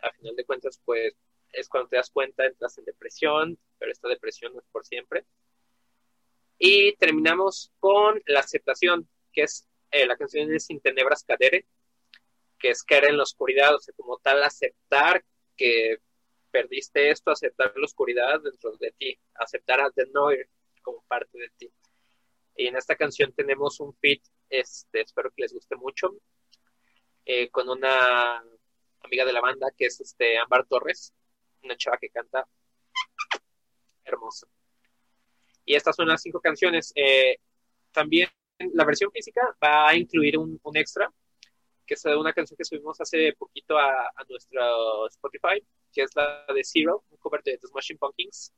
[0.00, 1.14] A final de cuentas, pues
[1.52, 5.24] es cuando te das cuenta, entras en depresión, pero esta depresión no es por siempre.
[6.58, 11.66] Y terminamos con la aceptación, que es eh, la canción de Sin Tenebras Cadere,
[12.58, 15.24] que es caer en la oscuridad, o sea, como tal, aceptar
[15.56, 15.98] que
[16.50, 20.48] perdiste esto, aceptar la oscuridad dentro de ti, aceptar a The Noir
[20.82, 21.72] como parte de ti.
[22.56, 24.20] Y en esta canción tenemos un feat,
[24.52, 26.14] este, espero que les guste mucho,
[27.24, 28.44] eh, con una
[29.00, 31.12] amiga de la banda que es este Ámbar Torres,
[31.62, 32.46] una chava que canta
[34.04, 34.46] hermoso.
[35.64, 36.92] Y estas son las cinco canciones.
[36.94, 37.38] Eh,
[37.92, 38.28] también
[38.74, 41.10] la versión física va a incluir un, extra,
[41.86, 46.44] que es una canción que subimos hace poquito a, a nuestro Spotify, que es la
[46.52, 48.52] de Zero, un cover de The Smashing Pumpkins,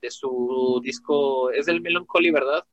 [0.00, 2.66] de su disco, es del Melancholy, ¿verdad?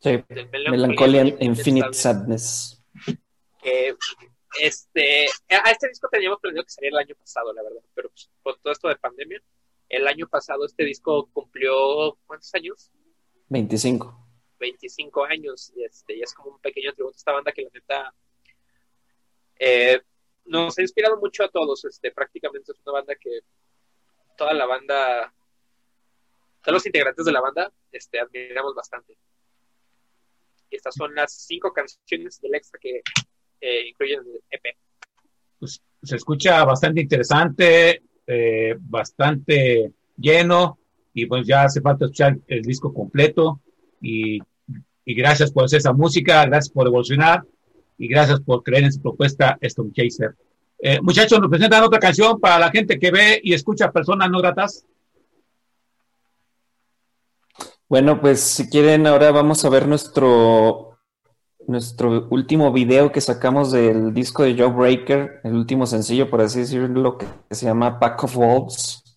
[0.00, 2.82] Sí, Melancholy, Melancholy Infinite Sadness.
[3.60, 3.96] Que
[4.60, 8.30] este, a este disco teníamos planeado que saliera el año pasado, la verdad, pero pues,
[8.42, 9.42] por todo esto de pandemia,
[9.88, 12.90] el año pasado este disco cumplió, ¿cuántos años?
[13.48, 14.26] 25.
[14.58, 17.70] 25 años, y, este, y es como un pequeño tributo a esta banda que la
[17.72, 18.14] neta
[19.58, 20.00] eh,
[20.44, 23.40] nos ha inspirado mucho a todos, este, prácticamente es una banda que
[24.36, 25.32] toda la banda
[26.62, 29.16] todos los integrantes de la banda este, admiramos bastante.
[30.70, 33.02] Y estas son las cinco canciones del extra que
[33.60, 34.76] eh, incluyen el EP.
[35.58, 40.78] Pues, se escucha bastante interesante, eh, bastante lleno,
[41.12, 43.60] y pues ya hace falta escuchar el disco completo.
[44.00, 44.38] Y,
[45.04, 47.44] y gracias por hacer esa música, gracias por evolucionar,
[47.98, 50.36] y gracias por creer en su propuesta Stone Chaser.
[50.80, 54.38] Eh, muchachos, nos presentan otra canción para la gente que ve y escucha personas no
[54.38, 54.86] gratas.
[57.88, 60.98] Bueno, pues si quieren, ahora vamos a ver nuestro,
[61.66, 66.60] nuestro último video que sacamos del disco de Joe Breaker, el último sencillo, por así
[66.60, 69.16] decirlo, que se llama Pack of Wolves,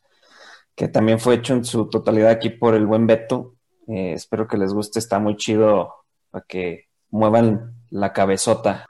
[0.74, 3.56] que también fue hecho en su totalidad aquí por el buen Beto.
[3.90, 5.94] Eh, espero que les guste, está muy chido
[6.30, 8.86] para que muevan la cabezota.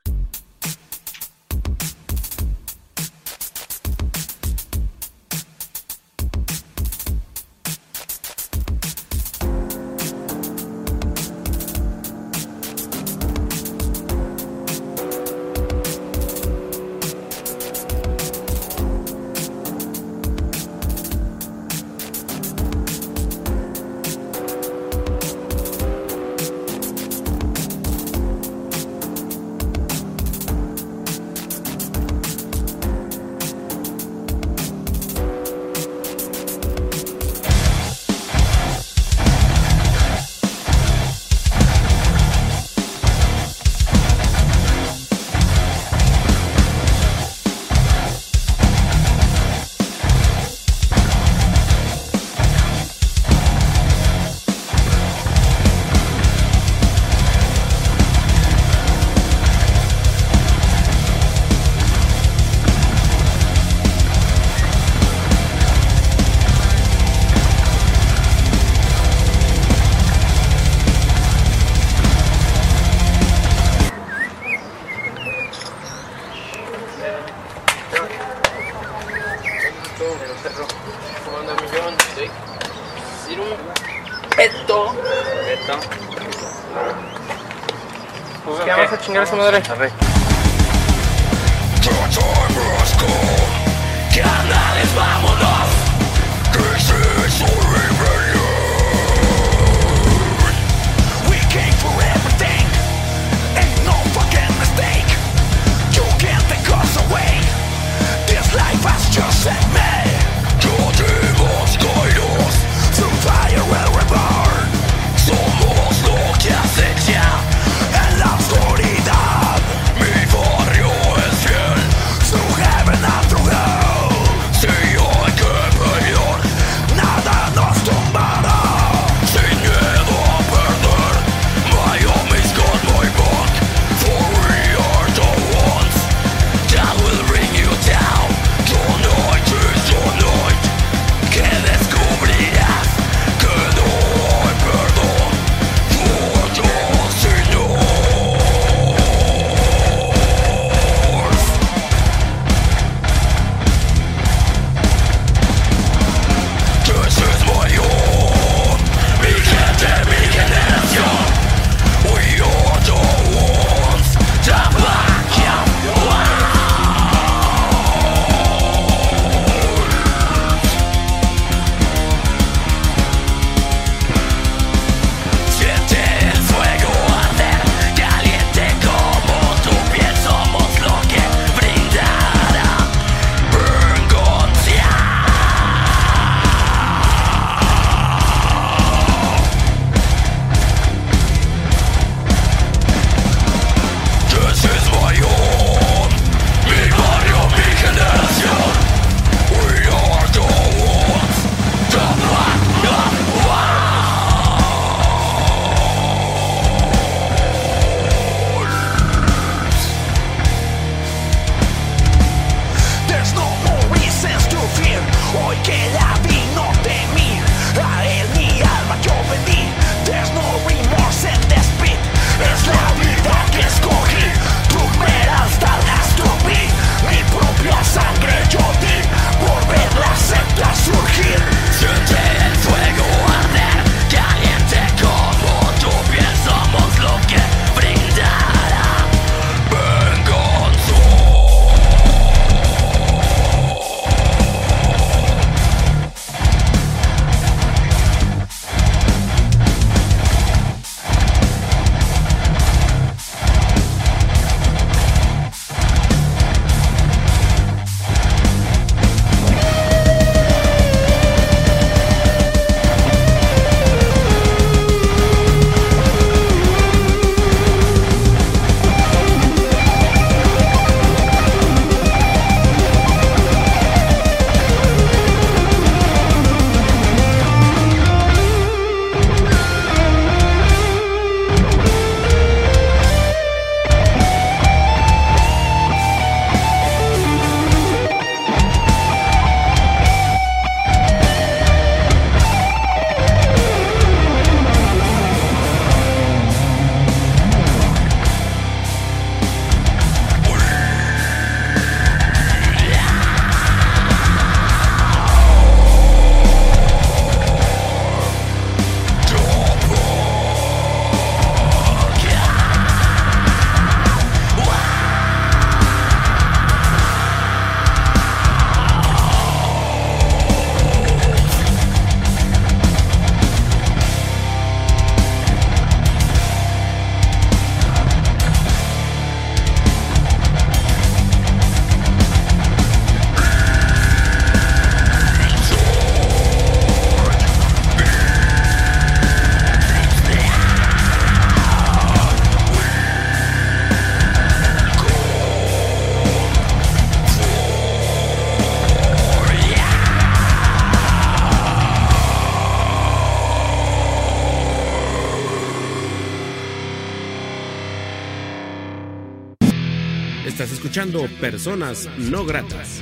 [361.02, 363.02] Personas No Gratas.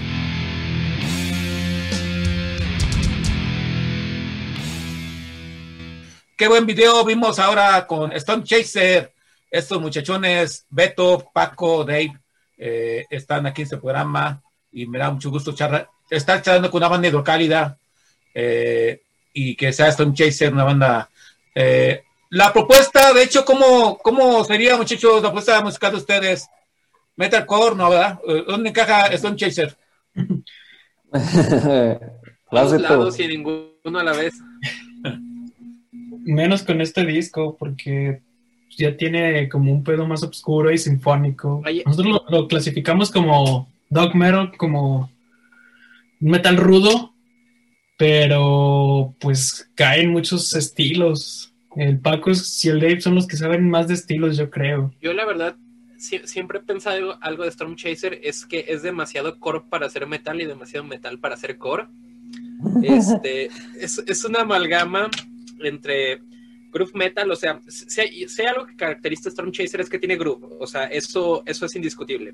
[6.38, 9.12] Qué buen video vimos ahora con Stone Chaser.
[9.52, 12.18] Estos muchachones, Beto, Paco, Dave,
[12.58, 14.42] eh, están aquí en este programa
[14.72, 17.78] y me da mucho gusto charlar, estar charlando con una banda hidrocálida
[18.34, 19.02] eh,
[19.34, 21.10] y que sea Stone Chaser, una banda.
[21.54, 26.48] eh, la propuesta, de hecho, ¿cómo, ¿cómo sería, muchachos, la propuesta musical de ustedes?
[27.20, 28.18] Metalcore, ¿no, verdad?
[28.26, 29.76] Eh, ¿Dónde encaja Stone Chaser?
[31.12, 32.82] Vas de Dos tú.
[32.82, 34.36] lados y ninguno a la vez.
[36.24, 38.22] Menos con este disco, porque
[38.78, 41.62] ya tiene como un pedo más oscuro y sinfónico.
[41.66, 41.84] Oye.
[41.86, 45.12] Nosotros lo, lo clasificamos como dog metal, como
[46.22, 47.14] un metal rudo,
[47.98, 51.54] pero pues caen muchos estilos.
[51.76, 54.94] El Paco y el Dave son los que saben más de estilos, yo creo.
[55.02, 55.58] Yo la verdad
[56.00, 60.08] sie- siempre he pensado algo de Storm Chaser es que es demasiado core para hacer
[60.08, 61.88] metal y demasiado metal para hacer core.
[62.84, 63.46] Este
[63.80, 65.10] es, es una amalgama
[65.62, 66.22] entre
[66.72, 69.90] groove metal, o sea, si hay, si hay algo que caracteriza a Storm Chaser es
[69.90, 72.34] que tiene groove, o sea, eso, eso es indiscutible,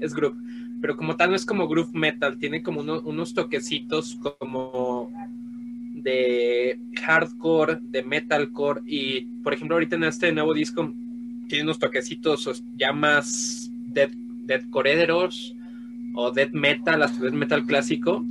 [0.00, 0.36] es groove,
[0.80, 5.10] pero como tal no es como groove metal, tiene como uno- unos toquecitos como
[5.94, 10.92] de hardcore, de metalcore y por ejemplo ahorita en este nuevo disco
[11.50, 15.54] tiene unos toquecitos ya más death, deathcoreeros
[16.14, 18.24] o death metal, hasta death metal clásico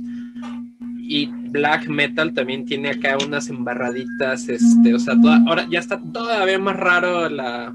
[1.12, 5.14] y black metal también tiene acá unas embarraditas, este, o sea,
[5.46, 7.74] ahora ya está todavía más raro la,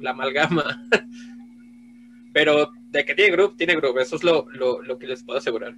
[0.00, 0.86] la amalgama.
[2.32, 5.40] Pero de que tiene groove, tiene groove, eso es lo, lo, lo que les puedo
[5.40, 5.74] asegurar.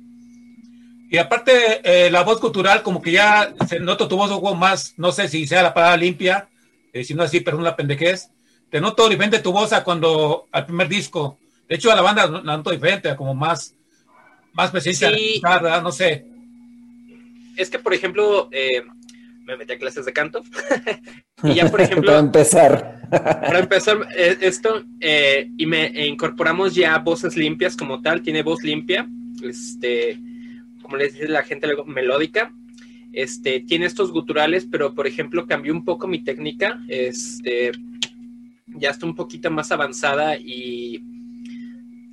[1.09, 4.55] Y aparte, eh, la voz cultural, como que ya se nota tu voz un poco
[4.55, 6.51] más, no sé si sea la palabra limpia,
[6.93, 8.31] eh, si no así, pero una pendejez.
[8.71, 11.39] Te noto diferente tu voz a cuando, al primer disco.
[11.69, 13.75] De hecho, a la banda la noto diferente, como más,
[14.53, 15.35] más presencia Sí.
[15.35, 16.27] guitarra, no sé.
[17.57, 18.83] Es que, por ejemplo, eh,
[19.45, 20.43] me metí a clases de canto
[21.43, 23.01] y ya, por ejemplo, Para empezar.
[23.11, 28.43] Para empezar, eh, esto, eh, y me e incorporamos ya voces limpias como tal, tiene
[28.43, 29.09] voz limpia,
[29.43, 30.19] este,
[30.81, 32.53] como les dice la gente, luego, melódica,
[33.13, 37.73] este, tiene estos guturales, pero por ejemplo cambió un poco mi técnica, este,
[38.81, 41.05] ya está un poquito más avanzada y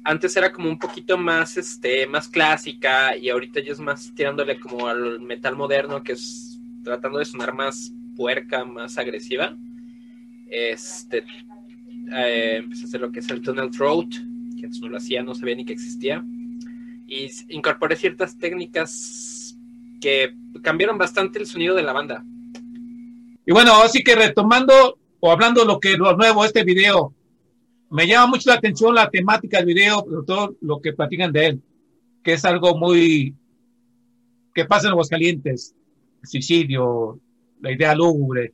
[0.03, 4.59] antes era como un poquito más, este, más clásica y ahorita ya es más tirándole
[4.59, 9.55] como al metal moderno, que es tratando de sonar más puerca, más agresiva
[10.49, 11.23] este
[12.13, 14.09] eh, empecé a hacer lo que es el Tunnel Throat,
[14.57, 16.23] que antes no lo hacía, no sabía ni que existía.
[17.07, 19.57] Y incorporé ciertas técnicas
[19.99, 22.23] que cambiaron bastante el sonido de la banda.
[23.45, 27.13] Y bueno, así que retomando o hablando lo que lo nuevo, este video,
[27.89, 31.45] me llama mucho la atención la temática del video, pero todo lo que platican de
[31.47, 31.61] él,
[32.23, 33.35] que es algo muy
[34.53, 35.75] que pasa en Aguascalientes,
[36.23, 37.19] suicidio,
[37.61, 38.53] la idea lúgubre.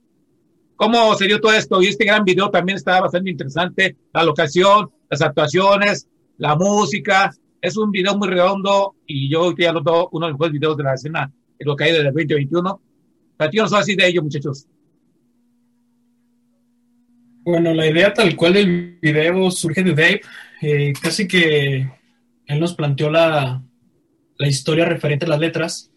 [0.76, 1.82] ¿Cómo se dio todo esto?
[1.82, 7.34] Y este gran video también está bastante interesante, la locación, las actuaciones, la música.
[7.62, 10.78] Es un video muy redondo y yo ya lo veo uno de los mejores videos
[10.78, 12.82] de la escena, en lo que hay del 2021.
[13.38, 14.68] Platícanos así de ello, muchachos.
[17.46, 20.22] Bueno, la idea tal cual del video surge de Dave.
[20.62, 21.90] Eh, casi que
[22.46, 23.62] él nos planteó la,
[24.38, 25.92] la historia referente a las letras.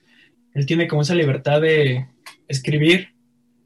[0.55, 2.09] Él tiene como esa libertad de
[2.49, 3.11] escribir,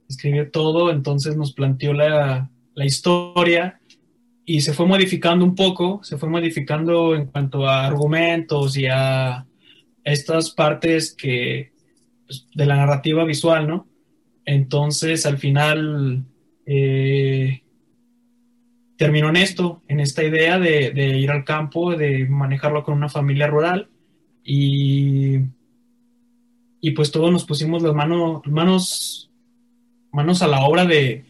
[0.08, 3.80] escribir todo, entonces nos planteó la, la historia
[4.44, 9.46] y se fue modificando un poco, se fue modificando en cuanto a argumentos y a
[10.04, 11.72] estas partes que
[12.26, 13.88] pues, de la narrativa visual, ¿no?
[14.44, 16.24] Entonces, al final,
[16.66, 17.62] eh,
[19.00, 23.46] terminó en esto, en esta idea de, ir al campo, de manejarlo con una familia
[23.46, 23.88] rural
[24.44, 25.38] y,
[26.94, 29.30] pues todos nos pusimos las manos, manos,
[30.12, 31.24] manos a la obra de,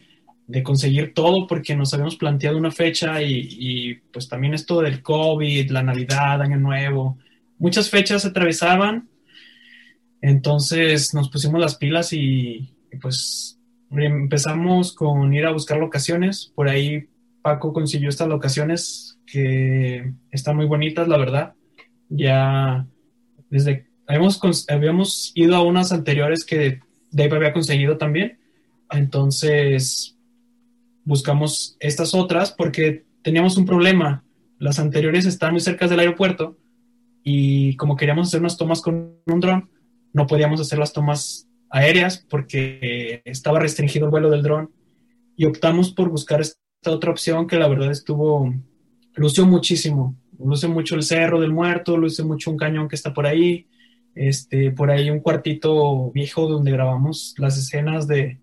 [0.63, 5.71] conseguir todo porque nos habíamos planteado una fecha y, y, pues también esto del COVID,
[5.71, 7.19] la Navidad, Año Nuevo,
[7.57, 9.07] muchas fechas se atravesaban,
[10.21, 13.57] entonces nos pusimos las pilas y, y pues
[13.91, 17.07] empezamos con ir a buscar locaciones, por ahí
[17.41, 21.53] Paco consiguió estas locaciones que están muy bonitas, la verdad.
[22.09, 22.87] Ya
[23.49, 24.39] desde habíamos,
[24.69, 26.79] habíamos ido a unas anteriores que
[27.11, 28.39] Dave había conseguido también.
[28.89, 30.17] Entonces
[31.03, 34.23] buscamos estas otras porque teníamos un problema.
[34.59, 36.57] Las anteriores estaban muy cerca del aeropuerto
[37.23, 39.69] y como queríamos hacer unas tomas con un dron,
[40.13, 44.71] no podíamos hacer las tomas aéreas porque estaba restringido el vuelo del dron
[45.37, 46.41] y optamos por buscar
[46.81, 48.51] esta otra opción que la verdad estuvo,
[49.13, 53.27] lució muchísimo, luce mucho el Cerro del Muerto, luce mucho un cañón que está por
[53.27, 53.67] ahí,
[54.15, 58.39] este, por ahí un cuartito viejo donde grabamos las escenas de,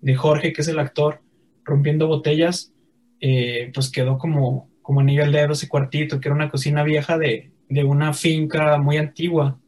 [0.00, 1.20] de Jorge, que es el actor,
[1.62, 2.72] rompiendo botellas,
[3.20, 7.18] eh, pues quedó como, como anillo al dedo ese cuartito, que era una cocina vieja
[7.18, 9.60] de, de una finca muy antigua.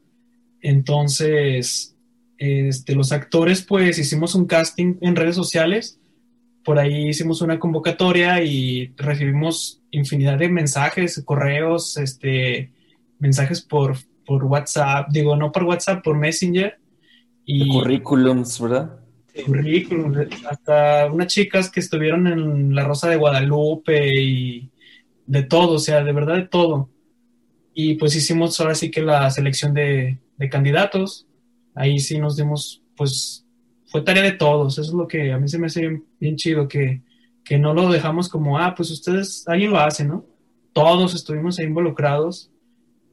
[0.62, 1.95] Entonces,
[2.39, 6.01] este, los actores, pues hicimos un casting en redes sociales,
[6.67, 12.73] por ahí hicimos una convocatoria y recibimos infinidad de mensajes, correos, este,
[13.21, 13.97] mensajes por,
[14.27, 16.77] por WhatsApp, digo, no por WhatsApp, por Messenger.
[17.45, 18.99] Y currículums, ¿verdad?
[19.45, 24.69] currículums, hasta unas chicas que estuvieron en La Rosa de Guadalupe y
[25.25, 26.91] de todo, o sea, de verdad de todo.
[27.75, 31.29] Y pues hicimos ahora sí que la selección de, de candidatos.
[31.77, 33.45] Ahí sí nos dimos, pues
[33.97, 34.74] fue tarea de todos.
[34.78, 37.03] Eso es lo que a mí se me hace bien, bien chido, que,
[37.44, 40.24] que no lo dejamos como, ah, pues ustedes, alguien lo hace, ¿no?
[40.72, 42.51] Todos estuvimos ahí involucrados,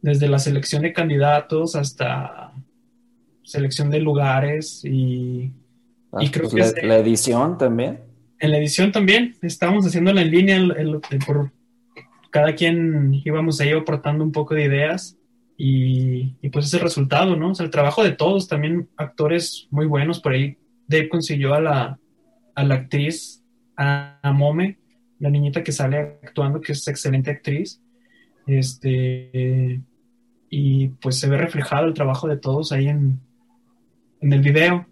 [0.02, 2.52] desde la selección de candidatos hasta
[3.44, 5.52] selección de lugares y,
[6.12, 8.02] Ah, y creo pues que la, es- la edición también.
[8.40, 11.52] en la edición también estábamos haciéndola en línea, el- el- el- por
[12.30, 15.18] cada quien íbamos ahí aportando un poco de ideas
[15.58, 17.52] y, y pues ese resultado, ¿no?
[17.52, 20.58] O sea, el trabajo de todos, también actores muy buenos por ahí.
[20.88, 22.00] Dave consiguió a la,
[22.56, 23.44] a la actriz,
[23.78, 24.20] a,
[25.20, 27.82] la niñita que sale actuando, que es excelente actriz.
[28.46, 29.82] Este,
[30.50, 33.20] y pues se ve reflejado el trabajo de todos ahí en,
[34.22, 34.86] en el video.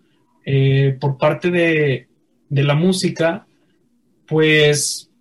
[0.45, 2.07] Eh, por parte de,
[2.49, 3.45] de la música,
[4.27, 5.11] pues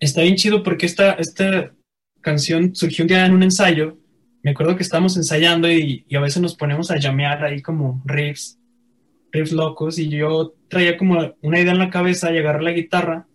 [0.00, 1.72] está bien chido porque esta, esta
[2.20, 3.98] canción surgió un día en un ensayo.
[4.42, 8.02] Me acuerdo que estábamos ensayando y, y a veces nos ponemos a llamear ahí como
[8.04, 8.58] riffs,
[9.32, 13.26] riffs locos, y yo traía como una idea en la cabeza y agarré la guitarra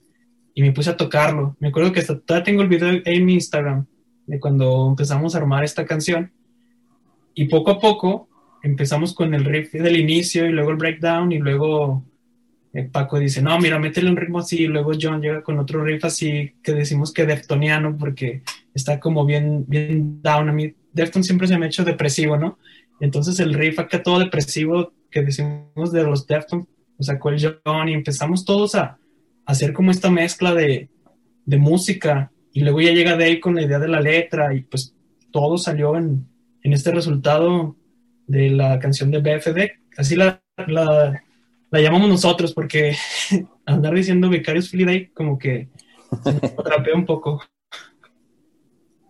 [0.53, 1.55] y me puse a tocarlo.
[1.59, 3.85] Me acuerdo que hasta todavía tengo el video en mi Instagram
[4.25, 6.31] de cuando empezamos a armar esta canción.
[7.33, 8.27] Y poco a poco
[8.63, 12.03] empezamos con el riff del inicio y luego el breakdown y luego
[12.73, 15.83] eh, Paco dice, no, mira, métele un ritmo así y luego John llega con otro
[15.83, 18.41] riff así que decimos que deftoniano porque
[18.73, 20.49] está como bien, bien down.
[20.49, 22.57] A mí Defton siempre se me ha hecho depresivo, ¿no?
[22.99, 27.89] Entonces el riff acá todo depresivo que decimos de los Deftones, lo sacó el John
[27.89, 28.99] y empezamos todos a, a
[29.45, 30.89] hacer como esta mezcla de,
[31.45, 34.95] de música y luego ya llega Dave con la idea de la letra y pues
[35.31, 36.27] todo salió en,
[36.63, 37.75] en este resultado
[38.25, 39.71] de la canción de BFD.
[39.97, 41.21] Así la, la,
[41.69, 42.95] la llamamos nosotros porque
[43.65, 45.69] andar diciendo Vicarious Philly como que
[46.57, 47.41] atrapea un poco.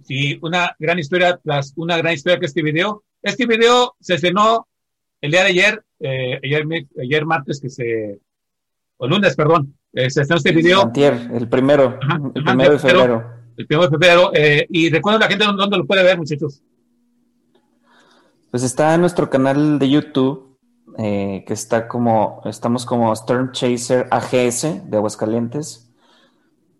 [0.04, 3.04] Sí, una gran historia, tras una gran historia que este video.
[3.22, 4.68] Este video se estrenó
[5.22, 6.66] el día de ayer, eh, ayer,
[7.02, 8.20] ayer martes que se,
[8.98, 10.82] o lunes, perdón, eh, se estrenó este video.
[10.84, 13.24] Antier, el primero, Ajá, el primero de febrero.
[13.58, 14.32] el primero de febrero.
[14.34, 16.62] eh, y recuerden a la gente dónde, lo puede ver, muchachos.
[18.52, 20.58] Pues está en nuestro canal de YouTube,
[20.98, 25.84] eh, que está como, estamos como Storm Chaser AGS de Aguascalientes.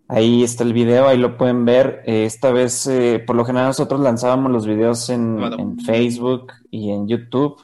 [0.08, 2.02] Ahí está el video, ahí lo pueden ver.
[2.06, 6.92] Eh, esta vez, eh, por lo general, nosotros lanzábamos los videos en, en Facebook y
[6.92, 7.62] en YouTube,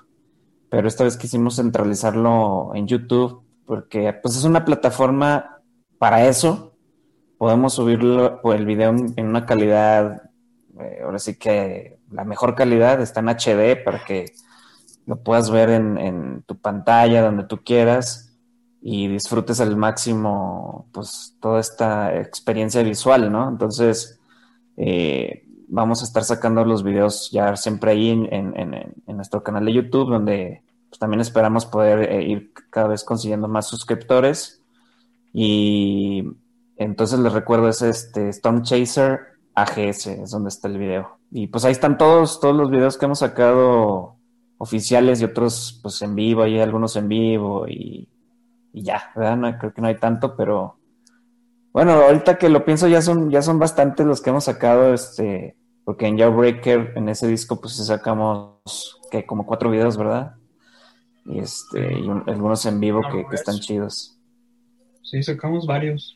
[0.73, 5.59] pero esta vez quisimos centralizarlo en YouTube porque pues es una plataforma
[5.99, 6.73] para eso.
[7.37, 10.31] Podemos subirlo pues, el video en, una calidad,
[10.79, 14.25] eh, ahora sí que la mejor calidad está en HD para que
[15.05, 18.35] lo puedas ver en, en tu pantalla donde tú quieras
[18.81, 23.47] y disfrutes al máximo pues toda esta experiencia visual, ¿no?
[23.47, 24.19] Entonces
[24.75, 29.73] eh, vamos a estar sacando los videos ya siempre ahí en, en- nuestro canal de
[29.73, 34.61] YouTube donde pues, también esperamos poder eh, ir cada vez consiguiendo más suscriptores
[35.33, 36.23] y
[36.77, 39.19] entonces les recuerdo es este Storm Chaser
[39.55, 43.05] AGS es donde está el video y pues ahí están todos todos los videos que
[43.05, 44.17] hemos sacado
[44.63, 48.07] oficiales y otros pues en vivo, hay algunos en vivo y,
[48.71, 49.57] ya, ¿verdad?
[49.59, 50.77] Creo que no hay tanto, pero
[51.73, 55.55] bueno, ahorita que lo pienso ya son, ya son bastantes los que hemos sacado, este,
[55.85, 60.35] porque en Jawbreaker, en ese disco, pues sacamos que como cuatro videos, ¿verdad?
[61.25, 63.63] Y este, y un- algunos en vivo No, que, que están eso.
[63.63, 64.17] chidos.
[65.03, 66.15] Sí, sacamos varios.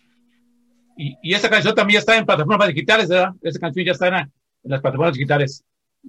[0.97, 3.33] Y, y esta canción también está en plataformas digitales, ¿verdad?
[3.41, 4.29] Esta canción ya está en, en
[4.63, 5.63] las plataformas digitales.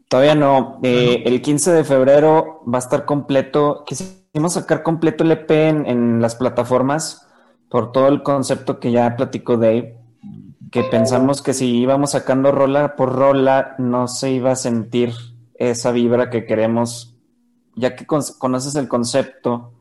[0.08, 0.80] Todavía no.
[0.82, 3.84] Eh, el 15 de febrero va a estar completo.
[3.86, 7.26] Quisimos sacar completo el EP en, en las plataformas
[7.68, 9.97] por todo el concepto que ya platicó Dave.
[10.70, 15.12] Que pensamos que si íbamos sacando rola por rola, no se iba a sentir
[15.54, 17.14] esa vibra que queremos.
[17.74, 19.72] Ya que con- conoces el concepto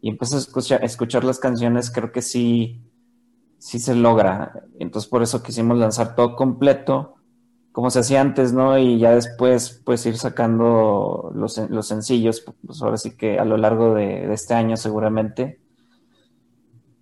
[0.00, 2.80] y empiezas a escuchar, las canciones, creo que sí,
[3.58, 4.64] sí se logra.
[4.78, 7.14] Entonces, por eso quisimos lanzar todo completo
[7.72, 8.78] como se hacía antes, ¿no?
[8.78, 13.56] Y ya después, pues ir sacando los, los sencillos, pues ahora sí que a lo
[13.58, 15.60] largo de este año seguramente.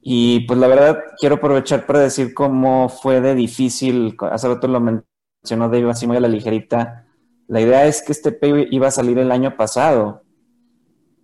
[0.07, 4.79] Y pues la verdad quiero aprovechar para decir cómo fue de difícil, hace rato lo
[4.79, 7.07] mencionó Dave así muy a la ligerita,
[7.49, 10.23] la idea es que este EP iba a salir el año pasado,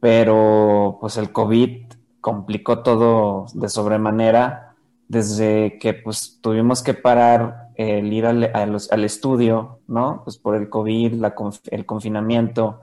[0.00, 4.76] pero pues el COVID complicó todo de sobremanera
[5.08, 10.22] desde que pues tuvimos que parar el ir al, al estudio, ¿no?
[10.24, 11.22] Pues por el COVID,
[11.70, 12.80] el confinamiento,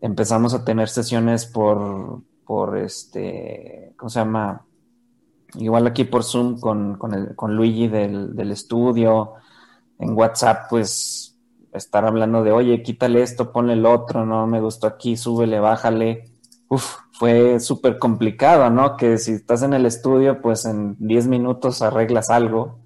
[0.00, 4.64] empezamos a tener sesiones por, por este, ¿cómo se llama?
[5.56, 9.34] Igual aquí por Zoom con, con, el, con Luigi del, del estudio,
[9.98, 11.38] en WhatsApp, pues
[11.72, 16.30] estar hablando de, oye, quítale esto, ponle el otro, no me gustó aquí, súbele, bájale.
[16.68, 18.96] Uf, fue súper complicado, ¿no?
[18.96, 22.78] Que si estás en el estudio, pues en 10 minutos arreglas algo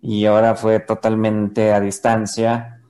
[0.00, 2.80] y ahora fue totalmente a distancia.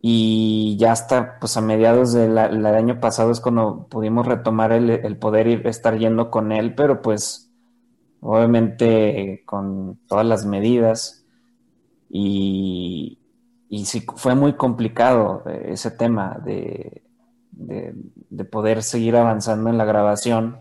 [0.00, 5.16] Y ya hasta, pues a mediados del año pasado es cuando pudimos retomar el, el
[5.16, 7.45] poder ir, estar yendo con él, pero pues
[8.20, 11.24] obviamente con todas las medidas.
[12.08, 13.18] Y,
[13.68, 17.02] y sí, fue muy complicado eh, ese tema de,
[17.50, 17.94] de,
[18.30, 20.60] de poder seguir avanzando en la grabación.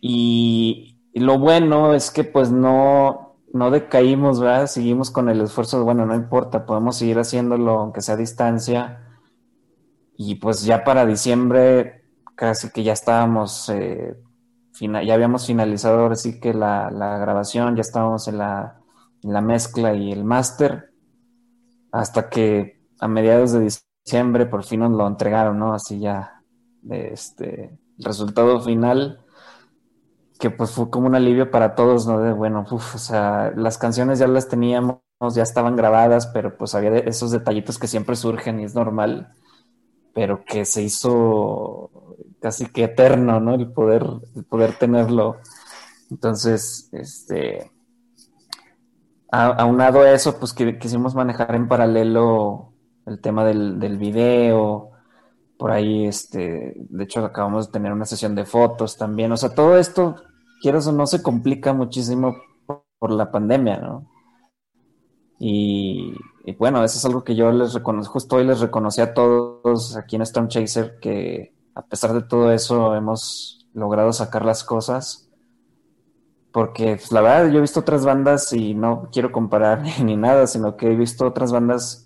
[0.00, 4.66] Y, lo bueno es que pues no, no decaímos, ¿verdad?
[4.66, 9.16] Seguimos con el esfuerzo, bueno, no importa, podemos seguir haciéndolo aunque sea a distancia.
[10.16, 12.04] Y pues ya para diciembre
[12.34, 14.14] casi que ya estábamos, eh,
[14.74, 18.80] fina- ya habíamos finalizado ahora sí que la, la grabación, ya estábamos en la,
[19.22, 20.90] en la mezcla y el máster,
[21.92, 23.68] hasta que a mediados de
[24.04, 25.74] diciembre por fin nos lo entregaron, ¿no?
[25.74, 26.42] Así ya,
[26.90, 29.20] este, el resultado final
[30.38, 32.18] que pues fue como un alivio para todos, ¿no?
[32.20, 34.98] De bueno, uf, o sea, las canciones ya las teníamos,
[35.34, 39.32] ya estaban grabadas, pero pues había esos detallitos que siempre surgen y es normal,
[40.14, 41.90] pero que se hizo
[42.44, 43.54] casi que eterno, ¿no?
[43.54, 44.04] El poder,
[44.36, 45.38] el poder tenerlo.
[46.10, 47.70] Entonces, este,
[49.32, 52.72] a- aunado a eso, pues que quisimos manejar en paralelo
[53.06, 54.90] el tema del, del video,
[55.58, 59.50] por ahí, este, de hecho acabamos de tener una sesión de fotos también, o sea,
[59.54, 60.16] todo esto,
[60.60, 62.36] quieras o no, se complica muchísimo
[62.66, 64.06] por, por la pandemia, ¿no?
[65.38, 66.14] Y,
[66.44, 69.96] y bueno, eso es algo que yo les reconozco, justo hoy les reconocí a todos
[69.96, 75.28] aquí en Storm Chaser que a pesar de todo eso hemos logrado sacar las cosas.
[76.52, 80.46] Porque pues, la verdad yo he visto otras bandas y no quiero comparar ni nada,
[80.46, 82.04] sino que he visto otras bandas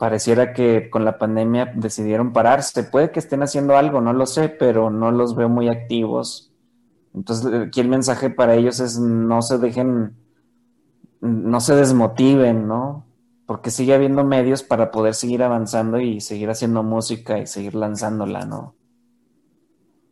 [0.00, 2.84] pareciera que con la pandemia decidieron pararse.
[2.84, 6.50] Puede que estén haciendo algo, no lo sé, pero no los veo muy activos.
[7.14, 10.14] Entonces aquí el mensaje para ellos es no se dejen,
[11.20, 13.04] no se desmotiven, ¿no?
[13.50, 18.44] Porque sigue habiendo medios para poder seguir avanzando y seguir haciendo música y seguir lanzándola,
[18.44, 18.76] ¿no?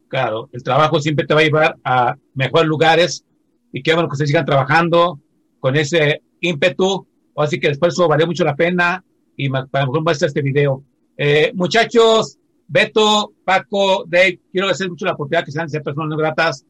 [0.09, 3.25] Claro, el trabajo siempre te va a llevar a mejores lugares
[3.73, 5.21] y qué bueno que ustedes sigan trabajando
[5.61, 7.07] con ese ímpetu.
[7.37, 9.05] Así que el esfuerzo valió mucho la pena
[9.37, 10.83] y para mejor muestra este video.
[11.17, 16.17] Eh, muchachos, Beto, Paco, Dave, quiero agradecer mucho la oportunidad que sean ser personas no
[16.17, 16.67] gratas.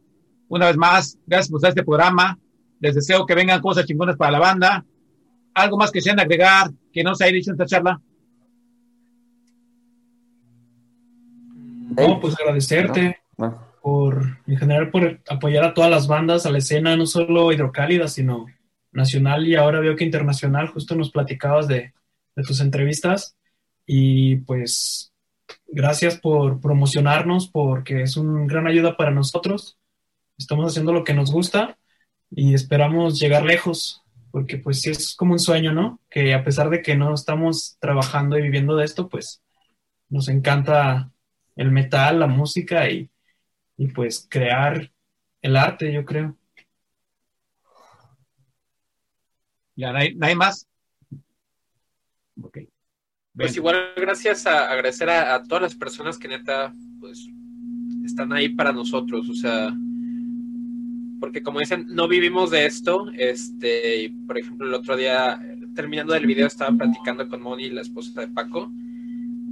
[0.49, 2.39] Una vez más, gracias por este programa.
[2.79, 4.85] Les deseo que vengan cosas chingonas para la banda.
[5.59, 8.01] Algo más que sean agregar, que no se haya dicho en esta charla.
[11.97, 13.19] No, pues agradecerte
[13.83, 18.07] por, en general, por apoyar a todas las bandas, a la escena, no solo hidrocálida,
[18.07, 18.47] sino
[18.93, 20.69] nacional y ahora veo que internacional.
[20.69, 21.93] Justo nos platicabas de,
[22.37, 23.37] de tus entrevistas
[23.85, 25.13] y pues
[25.67, 29.77] gracias por promocionarnos porque es una gran ayuda para nosotros.
[30.37, 31.79] Estamos haciendo lo que nos gusta
[32.31, 36.01] y esperamos llegar lejos porque pues sí es como un sueño, ¿no?
[36.11, 39.43] Que a pesar de que no estamos trabajando y viviendo de esto, pues
[40.09, 41.11] nos encanta
[41.57, 43.11] el metal, la música y,
[43.77, 44.93] y pues crear
[45.43, 46.37] el arte, yo creo.
[49.77, 50.67] Ya, ¿no hay, no hay más?
[52.43, 52.59] Ok.
[53.35, 57.29] Pues igual gracias a agradecer a, a todas las personas que neta pues
[58.05, 59.73] están ahí para nosotros, o sea,
[61.21, 65.41] porque como dicen, no vivimos de esto, este, por ejemplo el otro día
[65.75, 68.71] terminando el video estaba platicando con Moni, la esposa de Paco,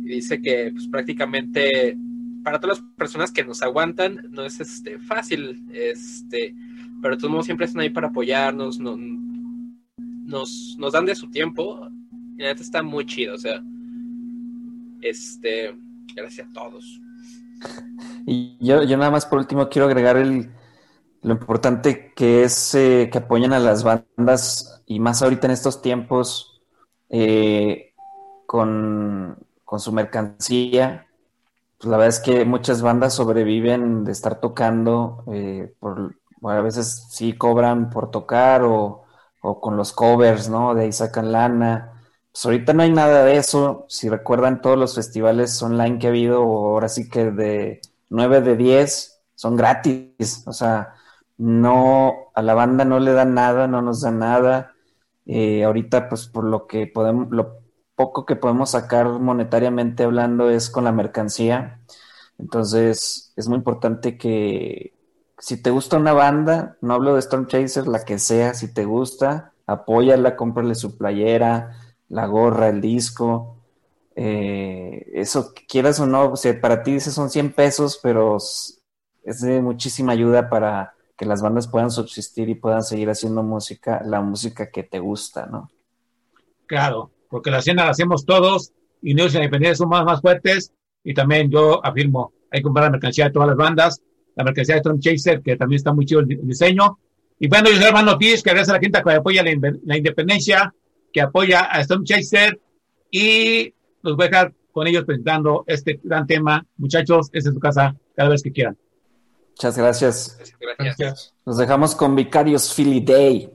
[0.04, 1.98] y dice que pues prácticamente
[2.42, 6.54] para todas las personas que nos aguantan no es este fácil, este,
[7.02, 8.96] pero todos modos siempre están ahí para apoyarnos, no-
[9.96, 11.88] nos, nos dan de su tiempo,
[12.36, 13.62] y la neta está muy chido, o sea,
[15.00, 15.76] este,
[16.14, 17.00] gracias a todos.
[18.26, 20.50] Y yo, yo nada más por último quiero agregar el,
[21.26, 25.82] lo importante que es eh, que apoyen a las bandas y más ahorita en estos
[25.82, 26.62] tiempos
[27.08, 27.94] eh,
[28.46, 31.08] con, con su mercancía.
[31.78, 37.06] Pues la verdad es que muchas bandas sobreviven de estar tocando, eh, bueno, a veces
[37.10, 39.04] sí cobran por tocar o,
[39.42, 40.74] o con los covers, ¿no?
[40.74, 42.02] De ahí sacan lana.
[42.32, 43.86] Pues ahorita no hay nada de eso.
[43.88, 48.56] Si recuerdan todos los festivales online que ha habido, ahora sí que de 9 de
[48.56, 50.44] 10 son gratis.
[50.46, 50.94] O sea,
[51.38, 54.74] no, a la banda no le dan nada, no nos dan nada.
[55.26, 57.60] Eh, ahorita, pues por lo que podemos, lo
[57.94, 61.80] poco que podemos sacar monetariamente hablando es con la mercancía.
[62.38, 64.94] Entonces, es muy importante que
[65.38, 68.84] si te gusta una banda, no hablo de Storm Chaser, la que sea, si te
[68.84, 71.72] gusta, apóyala, cómprale su playera,
[72.08, 73.58] la gorra, el disco.
[74.14, 79.40] Eh, eso, quieras o no, o sea, para ti dices son 100 pesos, pero es
[79.40, 84.20] de muchísima ayuda para que las bandas puedan subsistir y puedan seguir haciendo música, la
[84.20, 85.70] música que te gusta, ¿no?
[86.66, 91.14] Claro, porque la escena la hacemos todos y Unidos Independientes son más, más fuertes y
[91.14, 94.02] también yo afirmo, hay que comprar la mercancía de todas las bandas,
[94.34, 96.98] la mercancía de Storm Chaser, que también está muy chido el, diseño.
[97.38, 99.50] Y bueno, yo soy Hermano Ortiz, que agradece a la quinta que apoya la,
[99.84, 100.74] la, independencia,
[101.12, 102.60] que apoya a Storm Chaser
[103.10, 106.66] y los voy a dejar con ellos presentando este gran tema.
[106.76, 108.76] Muchachos, esta es su casa cada vez que quieran.
[109.56, 110.36] Muchas gracias.
[110.60, 110.76] Gracias.
[110.78, 111.34] Gracias.
[111.46, 113.50] Nos dejamos con Vicarious Philly Day.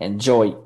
[0.00, 0.65] Enjoy.